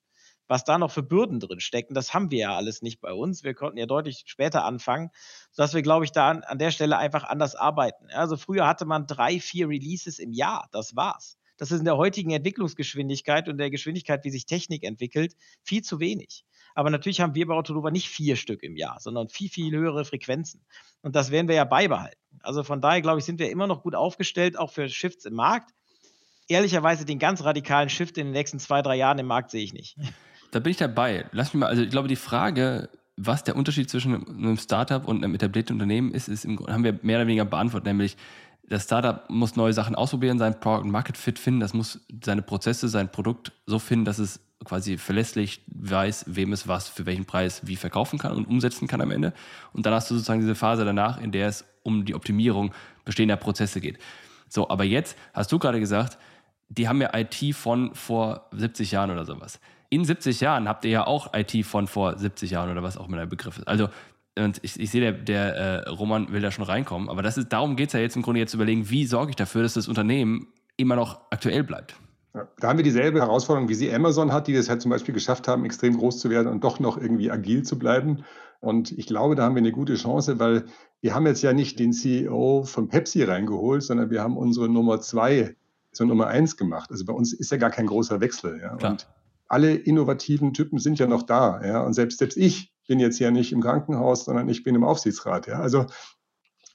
was 0.51 0.65
da 0.65 0.77
noch 0.77 0.91
für 0.91 1.01
Bürden 1.01 1.39
drin 1.39 1.61
stecken, 1.61 1.93
das 1.93 2.13
haben 2.13 2.29
wir 2.29 2.39
ja 2.39 2.55
alles 2.57 2.81
nicht 2.81 2.99
bei 2.99 3.13
uns. 3.13 3.45
Wir 3.45 3.53
konnten 3.53 3.77
ja 3.77 3.85
deutlich 3.85 4.23
später 4.25 4.65
anfangen, 4.65 5.09
sodass 5.53 5.73
wir, 5.73 5.81
glaube 5.81 6.03
ich, 6.03 6.11
da 6.11 6.27
an, 6.29 6.43
an 6.43 6.59
der 6.59 6.71
Stelle 6.71 6.97
einfach 6.97 7.23
anders 7.23 7.55
arbeiten. 7.55 8.07
Also 8.11 8.35
früher 8.35 8.67
hatte 8.67 8.83
man 8.83 9.07
drei, 9.07 9.39
vier 9.39 9.69
Releases 9.69 10.19
im 10.19 10.33
Jahr, 10.33 10.67
das 10.73 10.93
war's. 10.93 11.37
Das 11.55 11.71
ist 11.71 11.79
in 11.79 11.85
der 11.85 11.95
heutigen 11.95 12.31
Entwicklungsgeschwindigkeit 12.31 13.47
und 13.47 13.59
der 13.59 13.69
Geschwindigkeit, 13.69 14.25
wie 14.25 14.29
sich 14.29 14.45
Technik 14.45 14.83
entwickelt, 14.83 15.37
viel 15.63 15.83
zu 15.83 16.01
wenig. 16.01 16.43
Aber 16.75 16.89
natürlich 16.89 17.21
haben 17.21 17.33
wir 17.33 17.47
bei 17.47 17.53
Autolova 17.53 17.89
nicht 17.89 18.09
vier 18.09 18.35
Stück 18.35 18.61
im 18.61 18.75
Jahr, 18.75 18.97
sondern 18.99 19.29
viel, 19.29 19.47
viel 19.47 19.71
höhere 19.73 20.03
Frequenzen. 20.03 20.65
Und 21.01 21.15
das 21.15 21.31
werden 21.31 21.47
wir 21.47 21.55
ja 21.55 21.63
beibehalten. 21.63 22.19
Also 22.41 22.65
von 22.65 22.81
daher, 22.81 23.01
glaube 23.01 23.19
ich, 23.19 23.25
sind 23.25 23.39
wir 23.39 23.49
immer 23.51 23.67
noch 23.67 23.83
gut 23.83 23.95
aufgestellt, 23.95 24.59
auch 24.59 24.71
für 24.71 24.89
Shifts 24.89 25.23
im 25.23 25.35
Markt. 25.35 25.71
Ehrlicherweise 26.49 27.05
den 27.05 27.19
ganz 27.19 27.41
radikalen 27.45 27.87
Shift 27.87 28.17
in 28.17 28.27
den 28.27 28.33
nächsten 28.33 28.59
zwei, 28.59 28.81
drei 28.81 28.97
Jahren 28.97 29.19
im 29.19 29.27
Markt 29.27 29.51
sehe 29.51 29.63
ich 29.63 29.71
nicht. 29.71 29.95
Da 30.51 30.59
bin 30.59 30.71
ich 30.71 30.77
dabei. 30.77 31.25
Lass 31.31 31.53
mich 31.53 31.61
mal, 31.61 31.67
also 31.67 31.81
ich 31.81 31.89
glaube, 31.89 32.07
die 32.07 32.17
Frage, 32.17 32.89
was 33.15 33.43
der 33.43 33.55
Unterschied 33.55 33.89
zwischen 33.89 34.27
einem 34.27 34.57
Startup 34.57 35.07
und 35.07 35.23
einem 35.23 35.33
etablierten 35.33 35.75
Unternehmen 35.75 36.13
ist, 36.13 36.27
ist 36.27 36.45
im, 36.45 36.59
haben 36.67 36.83
wir 36.83 36.99
mehr 37.01 37.17
oder 37.17 37.27
weniger 37.27 37.45
beantwortet, 37.45 37.87
nämlich 37.87 38.17
das 38.67 38.83
Startup 38.83 39.29
muss 39.29 39.55
neue 39.55 39.73
Sachen 39.73 39.95
ausprobieren, 39.95 40.39
sein 40.39 40.59
Product 40.59 40.85
Market 40.85 41.17
Fit 41.17 41.39
finden, 41.39 41.59
das 41.59 41.73
muss 41.73 41.99
seine 42.23 42.41
Prozesse, 42.41 42.87
sein 42.87 43.11
Produkt 43.11 43.51
so 43.65 43.79
finden, 43.79 44.05
dass 44.05 44.17
es 44.17 44.39
quasi 44.63 44.97
verlässlich 44.97 45.61
weiß, 45.67 46.25
wem 46.27 46.53
es 46.53 46.67
was 46.67 46.87
für 46.87 47.05
welchen 47.05 47.25
Preis 47.25 47.61
wie 47.65 47.75
verkaufen 47.75 48.19
kann 48.19 48.31
und 48.33 48.45
umsetzen 48.45 48.87
kann 48.87 49.01
am 49.01 49.11
Ende. 49.11 49.33
Und 49.73 49.85
dann 49.85 49.93
hast 49.93 50.09
du 50.09 50.15
sozusagen 50.15 50.39
diese 50.39 50.55
Phase 50.55 50.85
danach, 50.85 51.19
in 51.19 51.31
der 51.31 51.47
es 51.47 51.65
um 51.83 52.05
die 52.05 52.15
Optimierung 52.15 52.71
bestehender 53.03 53.37
Prozesse 53.37 53.81
geht. 53.81 53.99
So, 54.47 54.69
aber 54.69 54.83
jetzt 54.83 55.17
hast 55.33 55.51
du 55.51 55.59
gerade 55.59 55.79
gesagt, 55.79 56.17
die 56.69 56.87
haben 56.87 57.01
ja 57.01 57.09
IT 57.13 57.55
von 57.55 57.93
vor 57.93 58.47
70 58.51 58.91
Jahren 58.91 59.11
oder 59.11 59.25
sowas 59.25 59.59
in 59.91 60.05
70 60.05 60.39
Jahren 60.39 60.67
habt 60.67 60.85
ihr 60.85 60.91
ja 60.91 61.05
auch 61.05 61.33
IT 61.33 61.65
von 61.65 61.85
vor 61.85 62.17
70 62.17 62.49
Jahren 62.49 62.71
oder 62.71 62.81
was 62.81 62.97
auch 62.97 63.07
immer 63.07 63.17
der 63.17 63.25
Begriff 63.25 63.59
ist. 63.59 63.67
Also, 63.67 63.89
und 64.39 64.59
ich, 64.63 64.79
ich 64.79 64.89
sehe, 64.89 65.01
der, 65.01 65.11
der 65.11 65.55
äh, 65.55 65.89
Roman 65.89 66.31
will 66.31 66.41
da 66.41 66.49
schon 66.49 66.63
reinkommen, 66.63 67.09
aber 67.09 67.21
das 67.21 67.37
ist, 67.37 67.49
darum 67.49 67.75
geht 67.75 67.87
es 67.87 67.93
ja 67.93 67.99
jetzt 67.99 68.15
im 68.15 68.21
Grunde 68.21 68.39
jetzt 68.39 68.51
zu 68.51 68.57
überlegen, 68.57 68.89
wie 68.89 69.05
sorge 69.05 69.31
ich 69.31 69.35
dafür, 69.35 69.63
dass 69.63 69.73
das 69.73 69.89
Unternehmen 69.89 70.47
immer 70.77 70.95
noch 70.95 71.19
aktuell 71.29 71.63
bleibt. 71.63 71.95
Ja, 72.33 72.47
da 72.59 72.69
haben 72.69 72.77
wir 72.77 72.83
dieselbe 72.83 73.19
Herausforderung, 73.19 73.67
wie 73.67 73.73
sie 73.73 73.93
Amazon 73.93 74.31
hat, 74.31 74.47
die 74.47 74.53
das 74.53 74.69
halt 74.69 74.81
zum 74.81 74.89
Beispiel 74.89 75.13
geschafft 75.13 75.49
haben, 75.49 75.65
extrem 75.65 75.97
groß 75.97 76.19
zu 76.19 76.29
werden 76.29 76.47
und 76.47 76.63
doch 76.63 76.79
noch 76.79 76.97
irgendwie 76.97 77.29
agil 77.29 77.63
zu 77.63 77.77
bleiben. 77.77 78.23
Und 78.61 78.93
ich 78.93 79.07
glaube, 79.07 79.35
da 79.35 79.43
haben 79.43 79.55
wir 79.55 79.61
eine 79.61 79.73
gute 79.73 79.95
Chance, 79.95 80.39
weil 80.39 80.63
wir 81.01 81.13
haben 81.13 81.27
jetzt 81.27 81.41
ja 81.41 81.51
nicht 81.51 81.79
den 81.79 81.91
CEO 81.91 82.63
von 82.63 82.87
Pepsi 82.87 83.23
reingeholt, 83.23 83.83
sondern 83.83 84.09
wir 84.09 84.21
haben 84.21 84.37
unsere 84.37 84.69
Nummer 84.69 85.01
zwei 85.01 85.55
zur 85.91 86.05
Nummer 86.05 86.27
eins 86.27 86.55
gemacht. 86.55 86.89
Also 86.91 87.03
bei 87.03 87.11
uns 87.11 87.33
ist 87.33 87.51
ja 87.51 87.57
gar 87.57 87.71
kein 87.71 87.87
großer 87.87 88.21
Wechsel. 88.21 88.61
Ja. 88.61 88.75
Und 88.89 89.07
alle 89.51 89.75
innovativen 89.75 90.53
Typen 90.53 90.79
sind 90.79 90.97
ja 90.97 91.07
noch 91.07 91.23
da. 91.23 91.61
Ja? 91.63 91.81
Und 91.81 91.93
selbst, 91.93 92.19
selbst 92.19 92.37
ich 92.37 92.73
bin 92.87 92.99
jetzt 92.99 93.19
ja 93.19 93.31
nicht 93.31 93.51
im 93.51 93.61
Krankenhaus, 93.61 94.25
sondern 94.25 94.47
ich 94.47 94.63
bin 94.63 94.75
im 94.75 94.85
Aufsichtsrat. 94.85 95.47
Ja? 95.47 95.59
Also 95.59 95.85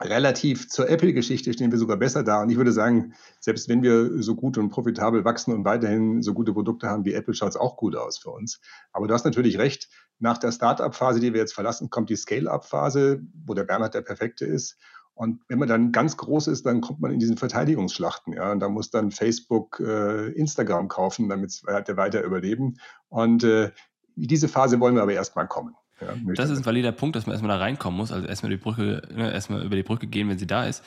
relativ 0.02 0.68
zur 0.68 0.90
Apple-Geschichte 0.90 1.54
stehen 1.54 1.70
wir 1.70 1.78
sogar 1.78 1.96
besser 1.96 2.22
da. 2.22 2.42
Und 2.42 2.50
ich 2.50 2.58
würde 2.58 2.72
sagen, 2.72 3.14
selbst 3.40 3.70
wenn 3.70 3.82
wir 3.82 4.22
so 4.22 4.34
gut 4.34 4.58
und 4.58 4.68
profitabel 4.68 5.24
wachsen 5.24 5.54
und 5.54 5.64
weiterhin 5.64 6.22
so 6.22 6.34
gute 6.34 6.52
Produkte 6.52 6.88
haben 6.88 7.06
wie 7.06 7.14
Apple, 7.14 7.32
schaut 7.32 7.48
es 7.48 7.56
auch 7.56 7.78
gut 7.78 7.96
aus 7.96 8.18
für 8.18 8.30
uns. 8.30 8.60
Aber 8.92 9.06
du 9.06 9.14
hast 9.14 9.24
natürlich 9.24 9.56
recht, 9.56 9.88
nach 10.18 10.36
der 10.36 10.52
Start-up-Phase, 10.52 11.20
die 11.20 11.32
wir 11.32 11.40
jetzt 11.40 11.54
verlassen, 11.54 11.88
kommt 11.88 12.10
die 12.10 12.16
Scale-up-Phase, 12.16 13.22
wo 13.46 13.54
der 13.54 13.64
Bernhard 13.64 13.94
der 13.94 14.02
Perfekte 14.02 14.44
ist. 14.44 14.76
Und 15.16 15.40
wenn 15.48 15.58
man 15.58 15.66
dann 15.66 15.92
ganz 15.92 16.18
groß 16.18 16.46
ist, 16.48 16.66
dann 16.66 16.82
kommt 16.82 17.00
man 17.00 17.10
in 17.10 17.18
diesen 17.18 17.38
Verteidigungsschlachten. 17.38 18.34
Ja? 18.34 18.52
Und 18.52 18.60
da 18.60 18.68
muss 18.68 18.90
dann 18.90 19.10
Facebook 19.10 19.80
äh, 19.80 20.28
Instagram 20.32 20.88
kaufen, 20.88 21.30
damit 21.30 21.62
der 21.66 21.96
weiter 21.96 22.22
überleben. 22.22 22.76
Und 23.08 23.42
äh, 23.42 23.70
diese 24.14 24.46
Phase 24.46 24.78
wollen 24.78 24.94
wir 24.94 25.02
aber 25.02 25.14
erstmal 25.14 25.48
kommen. 25.48 25.74
Ja, 26.02 26.08
das 26.34 26.50
ist 26.50 26.58
ein 26.58 26.66
valider 26.66 26.92
Punkt, 26.92 27.16
dass 27.16 27.24
man 27.24 27.32
erstmal 27.32 27.56
da 27.56 27.64
reinkommen 27.64 27.96
muss. 27.96 28.12
Also 28.12 28.28
erstmal 28.28 28.50
die 28.50 28.58
Brücke, 28.58 29.08
ne, 29.10 29.32
erstmal 29.32 29.64
über 29.64 29.74
die 29.74 29.82
Brücke 29.82 30.06
gehen, 30.06 30.28
wenn 30.28 30.38
sie 30.38 30.46
da 30.46 30.66
ist. 30.66 30.84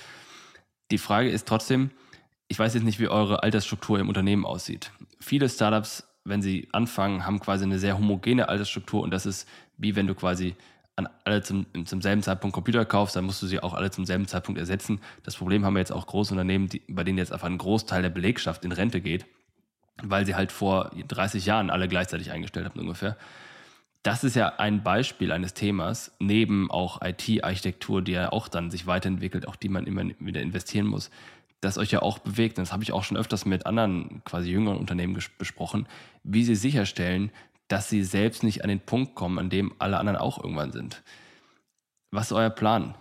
Die 0.91 0.99
Frage 0.99 1.29
ist 1.29 1.47
trotzdem, 1.47 1.89
ich 2.47 2.59
weiß 2.59 2.75
jetzt 2.75 2.83
nicht, 2.83 2.99
wie 2.99 3.07
eure 3.07 3.41
Altersstruktur 3.41 3.97
im 3.97 4.09
Unternehmen 4.09 4.45
aussieht. 4.45 4.91
Viele 5.19 5.49
Startups, 5.49 6.07
wenn 6.23 6.43
sie 6.43 6.67
anfangen, 6.71 7.25
haben 7.25 7.39
quasi 7.39 7.63
eine 7.63 7.79
sehr 7.79 7.97
homogene 7.97 8.47
Altersstruktur 8.47 9.01
und 9.01 9.09
das 9.09 9.25
ist 9.25 9.47
wie 9.77 9.95
wenn 9.95 10.05
du 10.05 10.13
quasi 10.13 10.55
an 10.99 11.09
alle 11.23 11.41
zum, 11.41 11.65
zum 11.85 12.01
selben 12.01 12.21
Zeitpunkt 12.21 12.53
Computer 12.53 12.85
kaufst, 12.85 13.15
dann 13.15 13.23
musst 13.23 13.41
du 13.41 13.47
sie 13.47 13.61
auch 13.61 13.73
alle 13.73 13.89
zum 13.89 14.05
selben 14.05 14.27
Zeitpunkt 14.27 14.59
ersetzen. 14.59 14.99
Das 15.23 15.35
Problem 15.35 15.65
haben 15.65 15.73
wir 15.73 15.79
jetzt 15.79 15.91
auch 15.91 16.05
große 16.05 16.33
Unternehmen, 16.33 16.67
die, 16.67 16.81
bei 16.87 17.03
denen 17.03 17.17
jetzt 17.17 17.31
einfach 17.31 17.47
ein 17.47 17.57
Großteil 17.57 18.01
der 18.01 18.09
Belegschaft 18.09 18.65
in 18.65 18.71
Rente 18.71 19.01
geht, 19.01 19.25
weil 20.03 20.25
sie 20.25 20.35
halt 20.35 20.51
vor 20.51 20.91
30 21.07 21.45
Jahren 21.45 21.69
alle 21.69 21.87
gleichzeitig 21.87 22.31
eingestellt 22.31 22.65
haben 22.65 22.79
ungefähr. 22.79 23.17
Das 24.03 24.23
ist 24.23 24.35
ja 24.35 24.59
ein 24.59 24.83
Beispiel 24.83 25.31
eines 25.31 25.53
Themas, 25.53 26.15
neben 26.19 26.69
auch 26.71 27.01
IT-Architektur, 27.01 28.01
die 28.01 28.13
ja 28.13 28.31
auch 28.31 28.47
dann 28.47 28.71
sich 28.71 28.87
weiterentwickelt, 28.87 29.47
auch 29.47 29.55
die 29.55 29.69
man 29.69 29.85
immer 29.85 30.03
wieder 30.19 30.41
investieren 30.41 30.87
muss, 30.87 31.09
das 31.61 31.77
euch 31.77 31.91
ja 31.91 32.01
auch 32.01 32.19
bewegt. 32.19 32.57
Und 32.57 32.63
das 32.63 32.71
habe 32.71 32.83
ich 32.83 32.93
auch 32.93 33.03
schon 33.03 33.17
öfters 33.17 33.45
mit 33.45 33.65
anderen 33.65 34.21
quasi 34.23 34.51
jüngeren 34.51 34.77
Unternehmen 34.77 35.17
besprochen, 35.37 35.87
wie 36.23 36.43
sie 36.43 36.55
sicherstellen, 36.55 37.31
dass 37.69 37.87
sie 37.87 38.03
selbst 38.03 38.43
nicht 38.43 38.63
an 38.63 38.69
den 38.69 38.81
Punkt 38.81 39.15
kommen, 39.15 39.39
an 39.39 39.49
dem 39.49 39.73
alle 39.79 39.97
anderen 39.97 40.17
auch 40.17 40.43
irgendwann 40.43 40.73
sind. 40.73 41.01
Was 42.11 42.27
ist 42.27 42.33
euer 42.33 42.49
Plan? 42.49 42.95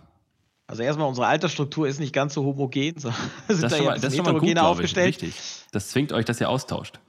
Also 0.66 0.83
erstmal, 0.83 1.09
unsere 1.09 1.26
Altersstruktur 1.26 1.88
ist 1.88 1.98
nicht 1.98 2.12
ganz 2.12 2.35
so 2.35 2.44
homogen, 2.44 3.00
so 3.00 3.11
das 3.48 3.61
da 3.61 3.76
ja 3.78 3.94
das 3.94 4.04
ist 4.04 4.16
schon 4.16 4.26
mal 4.26 4.38
gut, 4.38 4.59
aufgestellt. 4.59 5.16
Ich, 5.16 5.22
richtig. 5.22 5.66
Das 5.72 5.88
zwingt 5.88 6.12
euch, 6.12 6.26
dass 6.26 6.40
ihr 6.40 6.48
austauscht. 6.48 7.00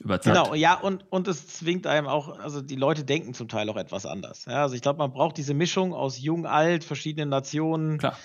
Über 0.00 0.20
Zeit. 0.20 0.34
Genau, 0.34 0.54
ja, 0.54 0.74
und, 0.74 1.04
und 1.12 1.28
es 1.28 1.46
zwingt 1.46 1.86
einem 1.86 2.08
auch, 2.08 2.38
also 2.40 2.60
die 2.60 2.74
Leute 2.74 3.04
denken 3.04 3.32
zum 3.32 3.46
Teil 3.46 3.68
auch 3.68 3.76
etwas 3.76 4.06
anders. 4.06 4.46
Ja, 4.46 4.62
also 4.62 4.74
ich 4.74 4.82
glaube, 4.82 4.98
man 4.98 5.12
braucht 5.12 5.36
diese 5.36 5.54
Mischung 5.54 5.94
aus 5.94 6.18
jung, 6.18 6.46
alt, 6.46 6.82
verschiedenen 6.82 7.28
Nationen, 7.28 7.98
Klar. 7.98 8.18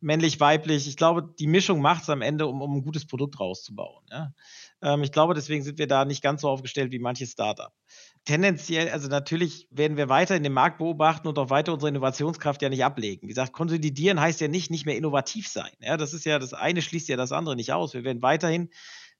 männlich, 0.00 0.38
weiblich. 0.40 0.86
Ich 0.86 0.96
glaube, 0.96 1.32
die 1.38 1.46
Mischung 1.46 1.80
macht 1.80 2.02
es 2.02 2.10
am 2.10 2.20
Ende, 2.20 2.46
um, 2.46 2.60
um 2.60 2.76
ein 2.76 2.82
gutes 2.82 3.06
Produkt 3.06 3.40
rauszubauen. 3.40 4.04
Ja. 4.10 4.32
Ähm, 4.82 5.02
ich 5.02 5.12
glaube, 5.12 5.32
deswegen 5.32 5.62
sind 5.62 5.78
wir 5.78 5.86
da 5.86 6.04
nicht 6.04 6.22
ganz 6.22 6.42
so 6.42 6.48
aufgestellt 6.50 6.92
wie 6.92 6.98
manche 6.98 7.26
Startup 7.26 7.72
tendenziell, 8.24 8.88
also 8.90 9.08
natürlich 9.08 9.68
werden 9.70 9.96
wir 9.96 10.08
weiter 10.08 10.36
in 10.36 10.42
den 10.42 10.52
Markt 10.52 10.78
beobachten 10.78 11.28
und 11.28 11.38
auch 11.38 11.50
weiter 11.50 11.72
unsere 11.72 11.90
Innovationskraft 11.90 12.62
ja 12.62 12.68
nicht 12.68 12.84
ablegen. 12.84 13.22
Wie 13.22 13.28
gesagt, 13.28 13.52
konsolidieren 13.52 14.20
heißt 14.20 14.40
ja 14.40 14.48
nicht, 14.48 14.70
nicht 14.70 14.86
mehr 14.86 14.96
innovativ 14.96 15.48
sein. 15.48 15.70
Ja, 15.80 15.96
das 15.96 16.14
ist 16.14 16.24
ja, 16.24 16.38
das 16.38 16.54
eine 16.54 16.82
schließt 16.82 17.08
ja 17.08 17.16
das 17.16 17.32
andere 17.32 17.56
nicht 17.56 17.72
aus. 17.72 17.94
Wir 17.94 18.04
werden 18.04 18.22
weiterhin 18.22 18.70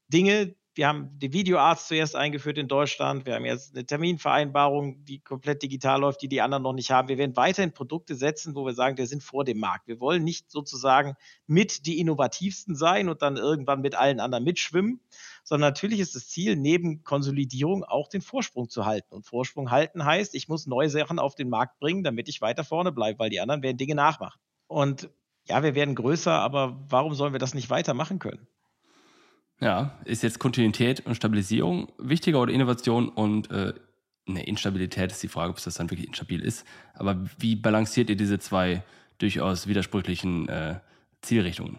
Dinge, 0.09 0.55
wir 0.77 0.89
haben 0.89 1.17
die 1.19 1.33
Videoarzt 1.33 1.87
zuerst 1.87 2.17
eingeführt 2.17 2.59
in 2.59 2.67
Deutschland. 2.67 3.27
Wir 3.27 3.35
haben 3.35 3.45
jetzt 3.45 3.75
eine 3.75 3.87
Terminvereinbarung, 3.87 5.05
die 5.05 5.21
komplett 5.21 5.63
digital 5.63 6.01
läuft, 6.01 6.21
die 6.23 6.29
die 6.29 6.41
anderen 6.41 6.65
noch 6.65 6.73
nicht 6.73 6.91
haben. 6.91 7.09
Wir 7.09 7.17
werden 7.17 7.37
weiterhin 7.37 7.73
Produkte 7.73 8.17
setzen, 8.17 8.57
wo 8.57 8.67
wir 8.67 8.75
sagen, 8.75 8.99
wir 8.99 9.07
sind 9.07 9.23
vor 9.23 9.45
dem 9.45 9.59
Markt. 9.59 9.87
Wir 9.87 10.01
wollen 10.01 10.25
nicht 10.25 10.51
sozusagen 10.51 11.15
mit 11.47 11.87
die 11.87 12.01
innovativsten 12.01 12.75
sein 12.75 13.09
und 13.09 13.23
dann 13.23 13.37
irgendwann 13.37 13.83
mit 13.83 13.95
allen 13.95 14.19
anderen 14.19 14.43
mitschwimmen, 14.43 15.01
sondern 15.45 15.71
natürlich 15.71 16.01
ist 16.01 16.17
das 16.17 16.29
Ziel, 16.29 16.57
neben 16.57 17.05
Konsolidierung 17.05 17.85
auch 17.85 18.09
den 18.09 18.21
Vorsprung 18.21 18.69
zu 18.69 18.85
halten. 18.85 19.15
Und 19.15 19.27
Vorsprung 19.27 19.71
halten 19.71 20.05
heißt, 20.05 20.35
ich 20.35 20.49
muss 20.49 20.67
neue 20.67 20.91
Sachen 20.91 21.21
auf 21.21 21.37
den 21.37 21.49
Markt 21.49 21.79
bringen, 21.79 22.03
damit 22.03 22.29
ich 22.29 22.41
weiter 22.41 22.65
vorne 22.65 22.91
bleibe, 22.91 23.21
weil 23.21 23.31
die 23.31 23.41
anderen 23.41 23.63
werden 23.63 23.77
Dinge 23.77 23.95
nachmachen. 23.95 24.41
Und 24.67 25.09
ja, 25.45 25.63
wir 25.63 25.77
werden 25.77 25.95
größer, 25.95 26.33
aber 26.33 26.85
warum 26.89 27.15
sollen 27.15 27.33
wir 27.33 27.39
das 27.39 27.55
nicht 27.55 27.71
weitermachen 27.71 28.19
können? 28.19 28.49
Ja, 29.61 29.99
ist 30.05 30.23
jetzt 30.23 30.39
Kontinuität 30.39 31.07
und 31.07 31.15
Stabilisierung 31.15 31.93
wichtiger 31.99 32.41
oder 32.41 32.53
Innovation 32.53 33.09
und 33.09 33.51
äh, 33.51 33.73
ne, 34.27 34.45
Instabilität 34.45 35.13
ist 35.13 35.23
die 35.23 35.29
Frage, 35.29 35.51
ob 35.51 35.63
das 35.63 35.75
dann 35.75 35.91
wirklich 35.91 36.09
instabil 36.09 36.41
ist. 36.41 36.65
Aber 36.95 37.25
wie 37.39 37.57
balanciert 37.57 38.11
ihr 38.11 38.17
diese 38.17 38.39
zwei 38.39 38.83
durchaus 39.19 39.67
widersprüchlichen 39.67 40.49
äh, 40.49 40.81
Zielrichtungen? 41.23 41.79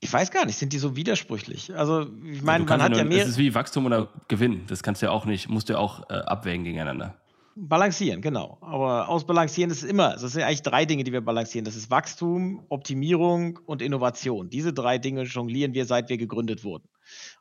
Ich 0.00 0.12
weiß 0.12 0.30
gar 0.30 0.44
nicht, 0.44 0.58
sind 0.58 0.74
die 0.74 0.78
so 0.78 0.96
widersprüchlich? 0.96 1.74
Also, 1.74 2.06
ich 2.30 2.42
meine, 2.42 2.64
man 2.64 2.82
hat 2.82 2.92
ja, 2.92 2.98
ja 2.98 3.04
mehr. 3.04 3.22
Es 3.22 3.30
ist 3.30 3.38
wie 3.38 3.54
Wachstum 3.54 3.86
oder 3.86 4.10
Gewinn. 4.28 4.66
Das 4.66 4.82
kannst 4.82 5.00
du 5.00 5.06
ja 5.06 5.12
auch 5.12 5.24
nicht, 5.24 5.48
musst 5.48 5.70
du 5.70 5.72
ja 5.72 5.78
auch 5.78 6.10
äh, 6.10 6.14
abwägen 6.14 6.64
gegeneinander. 6.64 7.16
Balancieren, 7.56 8.20
genau. 8.20 8.58
Aber 8.60 9.08
ausbalancieren 9.08 9.70
ist 9.70 9.82
immer, 9.82 10.10
das 10.10 10.32
sind 10.32 10.42
eigentlich 10.42 10.62
drei 10.62 10.84
Dinge, 10.84 11.04
die 11.04 11.12
wir 11.12 11.22
balancieren. 11.22 11.64
Das 11.64 11.76
ist 11.76 11.90
Wachstum, 11.90 12.66
Optimierung 12.68 13.60
und 13.64 13.80
Innovation. 13.80 14.50
Diese 14.50 14.74
drei 14.74 14.98
Dinge 14.98 15.22
jonglieren 15.22 15.72
wir, 15.72 15.86
seit 15.86 16.10
wir 16.10 16.18
gegründet 16.18 16.64
wurden. 16.64 16.86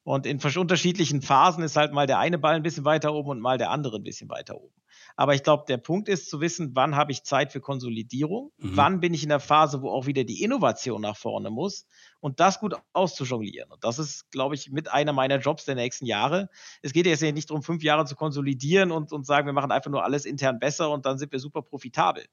Und 0.04 0.26
in 0.26 0.39
unterschiedlichen 0.39 1.21
Phasen 1.21 1.63
ist 1.63 1.76
halt 1.76 1.93
mal 1.93 2.08
der 2.08 2.19
eine 2.19 2.38
Ball 2.38 2.56
ein 2.56 2.63
bisschen 2.63 2.86
weiter 2.86 3.13
oben 3.13 3.30
und 3.30 3.39
mal 3.39 3.58
der 3.58 3.71
andere 3.71 3.97
ein 3.97 4.04
bisschen 4.04 4.30
weiter 4.30 4.56
oben. 4.56 4.73
Aber 5.15 5.36
ich 5.36 5.43
glaube, 5.43 5.65
der 5.67 5.78
Punkt 5.78 6.10
ist 6.10 6.30
zu 6.30 6.41
wissen, 6.41 6.71
wann 6.73 6.95
habe 6.95 7.12
ich 7.12 7.23
Zeit 7.23 7.52
für 7.52 7.62
Konsolidierung, 7.62 8.52
mhm. 8.58 8.76
wann 8.76 8.99
bin 8.99 9.13
ich 9.13 9.23
in 9.23 9.30
der 9.30 9.39
Phase, 9.39 9.82
wo 9.82 9.89
auch 9.89 10.08
wieder 10.08 10.23
die 10.23 10.41
Innovation 10.41 11.02
nach 11.02 11.17
vorne 11.17 11.49
muss 11.52 11.86
und 12.19 12.39
das 12.39 12.60
gut 12.60 12.76
auszujonglieren. 12.93 13.71
Und 13.71 13.84
das 13.84 13.99
ist, 13.99 14.32
glaube 14.32 14.56
ich, 14.56 14.71
mit 14.71 14.91
einer 14.91 15.13
meiner 15.13 15.38
Jobs 15.39 15.65
der 15.65 15.76
nächsten 15.76 16.06
Jahre. 16.06 16.49
Es 16.82 16.93
geht 16.93 17.06
jetzt 17.06 17.21
ja 17.21 17.32
nicht 17.32 17.49
darum, 17.49 17.62
fünf 17.62 17.84
Jahre 17.84 18.06
zu 18.06 18.15
konsolidieren 18.15 18.91
und, 18.91 19.12
und 19.12 19.26
sagen, 19.26 19.45
wir 19.45 19.54
machen 19.54 19.71
einfach 19.71 19.91
nur 19.91 20.04
alles 20.04 20.26
intern 20.26 20.60
besser 20.60 20.89
und 20.89 21.06
dann 21.06 21.17
sind 21.17 21.32
wir 21.32 21.39
super 21.39 21.62
profitabel 21.62 22.26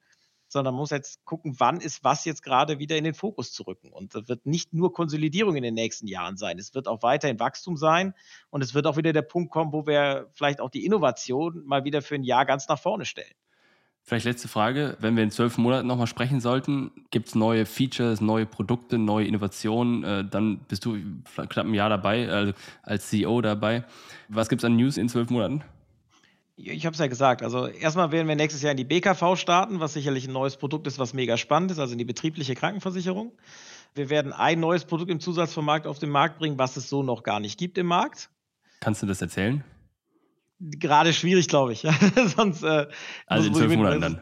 sondern 0.52 0.74
man 0.74 0.80
muss 0.80 0.90
jetzt 0.90 1.24
gucken, 1.24 1.54
wann 1.58 1.80
ist 1.80 2.02
was 2.02 2.24
jetzt 2.24 2.42
gerade 2.42 2.78
wieder 2.78 2.96
in 2.96 3.04
den 3.04 3.14
Fokus 3.14 3.52
zu 3.52 3.62
rücken. 3.62 3.92
Und 3.92 4.14
das 4.14 4.28
wird 4.28 4.46
nicht 4.46 4.72
nur 4.72 4.92
Konsolidierung 4.92 5.56
in 5.56 5.62
den 5.62 5.74
nächsten 5.74 6.08
Jahren 6.08 6.36
sein. 6.36 6.58
Es 6.58 6.74
wird 6.74 6.88
auch 6.88 7.02
weiterhin 7.02 7.38
Wachstum 7.38 7.76
sein 7.76 8.14
und 8.50 8.62
es 8.62 8.74
wird 8.74 8.86
auch 8.86 8.96
wieder 8.96 9.12
der 9.12 9.22
Punkt 9.22 9.52
kommen, 9.52 9.72
wo 9.72 9.86
wir 9.86 10.28
vielleicht 10.32 10.60
auch 10.60 10.70
die 10.70 10.84
Innovation 10.84 11.64
mal 11.64 11.84
wieder 11.84 12.02
für 12.02 12.16
ein 12.16 12.24
Jahr 12.24 12.44
ganz 12.46 12.68
nach 12.68 12.78
vorne 12.78 13.04
stellen. 13.04 13.32
Vielleicht 14.02 14.24
letzte 14.24 14.48
Frage, 14.48 14.96
wenn 14.98 15.14
wir 15.14 15.22
in 15.22 15.30
zwölf 15.30 15.56
Monaten 15.58 15.86
nochmal 15.86 16.06
sprechen 16.06 16.40
sollten, 16.40 16.90
gibt 17.10 17.28
es 17.28 17.34
neue 17.34 17.66
Features, 17.66 18.20
neue 18.20 18.46
Produkte, 18.46 18.98
neue 18.98 19.26
Innovationen, 19.26 20.02
äh, 20.02 20.24
dann 20.24 20.58
bist 20.66 20.84
du 20.84 20.96
knapp 21.48 21.66
ein 21.66 21.74
Jahr 21.74 21.90
dabei, 21.90 22.28
also 22.28 22.52
als 22.82 23.08
CEO 23.08 23.40
dabei. 23.40 23.84
Was 24.28 24.48
gibt 24.48 24.62
es 24.62 24.64
an 24.64 24.74
News 24.74 24.96
in 24.96 25.08
zwölf 25.08 25.30
Monaten? 25.30 25.62
Ich 26.64 26.86
habe 26.86 26.94
es 26.94 27.00
ja 27.00 27.06
gesagt, 27.06 27.42
also 27.42 27.66
erstmal 27.66 28.12
werden 28.12 28.28
wir 28.28 28.36
nächstes 28.36 28.62
Jahr 28.62 28.72
in 28.72 28.76
die 28.76 28.84
BKV 28.84 29.36
starten, 29.36 29.80
was 29.80 29.94
sicherlich 29.94 30.26
ein 30.26 30.32
neues 30.32 30.56
Produkt 30.56 30.86
ist, 30.86 30.98
was 30.98 31.14
mega 31.14 31.36
spannend 31.36 31.70
ist, 31.70 31.78
also 31.78 31.92
in 31.92 31.98
die 31.98 32.04
betriebliche 32.04 32.54
Krankenversicherung. 32.54 33.32
Wir 33.94 34.10
werden 34.10 34.32
ein 34.32 34.60
neues 34.60 34.84
Produkt 34.84 35.10
im 35.10 35.20
Zusatzvermarkt 35.20 35.86
auf 35.86 35.98
den 35.98 36.10
Markt 36.10 36.38
bringen, 36.38 36.58
was 36.58 36.76
es 36.76 36.88
so 36.88 37.02
noch 37.02 37.22
gar 37.22 37.40
nicht 37.40 37.58
gibt 37.58 37.78
im 37.78 37.86
Markt. 37.86 38.30
Kannst 38.80 39.02
du 39.02 39.06
das 39.06 39.20
erzählen? 39.20 39.64
Gerade 40.60 41.12
schwierig, 41.12 41.48
glaube 41.48 41.72
ich. 41.72 41.86
Sonst, 42.36 42.62
äh, 42.62 42.86
also 43.26 43.48
in 43.48 43.54
zwölf 43.54 43.74
Monaten 43.74 44.00
dann. 44.00 44.20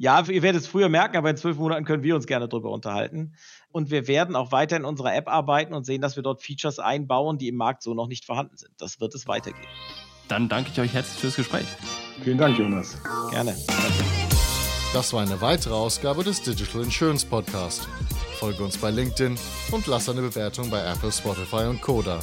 Ja, 0.00 0.24
ihr 0.28 0.42
werdet 0.42 0.62
es 0.62 0.68
früher 0.68 0.88
merken, 0.88 1.16
aber 1.16 1.30
in 1.30 1.36
zwölf 1.36 1.56
Monaten 1.56 1.84
können 1.84 2.04
wir 2.04 2.14
uns 2.14 2.26
gerne 2.26 2.48
darüber 2.48 2.70
unterhalten. 2.70 3.34
Und 3.72 3.90
wir 3.90 4.06
werden 4.06 4.36
auch 4.36 4.52
weiter 4.52 4.76
in 4.76 4.84
unserer 4.84 5.14
App 5.14 5.26
arbeiten 5.26 5.74
und 5.74 5.84
sehen, 5.84 6.00
dass 6.00 6.14
wir 6.14 6.22
dort 6.22 6.40
Features 6.40 6.78
einbauen, 6.78 7.36
die 7.36 7.48
im 7.48 7.56
Markt 7.56 7.82
so 7.82 7.94
noch 7.94 8.06
nicht 8.06 8.24
vorhanden 8.24 8.56
sind. 8.56 8.72
Das 8.78 9.00
wird 9.00 9.14
es 9.16 9.26
weitergehen. 9.26 9.66
Dann 10.28 10.48
danke 10.48 10.70
ich 10.72 10.80
euch 10.80 10.92
herzlich 10.92 11.18
fürs 11.18 11.36
Gespräch. 11.36 11.66
Vielen 12.22 12.38
Dank, 12.38 12.58
Jonas. 12.58 12.96
Gerne. 13.30 13.56
Das 14.92 15.12
war 15.12 15.22
eine 15.22 15.40
weitere 15.40 15.74
Ausgabe 15.74 16.24
des 16.24 16.42
Digital 16.42 16.82
Insurance 16.82 17.26
Podcast. 17.26 17.88
Folge 18.38 18.62
uns 18.62 18.78
bei 18.78 18.90
LinkedIn 18.90 19.36
und 19.72 19.86
lass 19.86 20.08
eine 20.08 20.20
Bewertung 20.20 20.70
bei 20.70 20.84
Apple, 20.84 21.10
Spotify 21.10 21.66
und 21.68 21.80
Koda. 21.80 22.20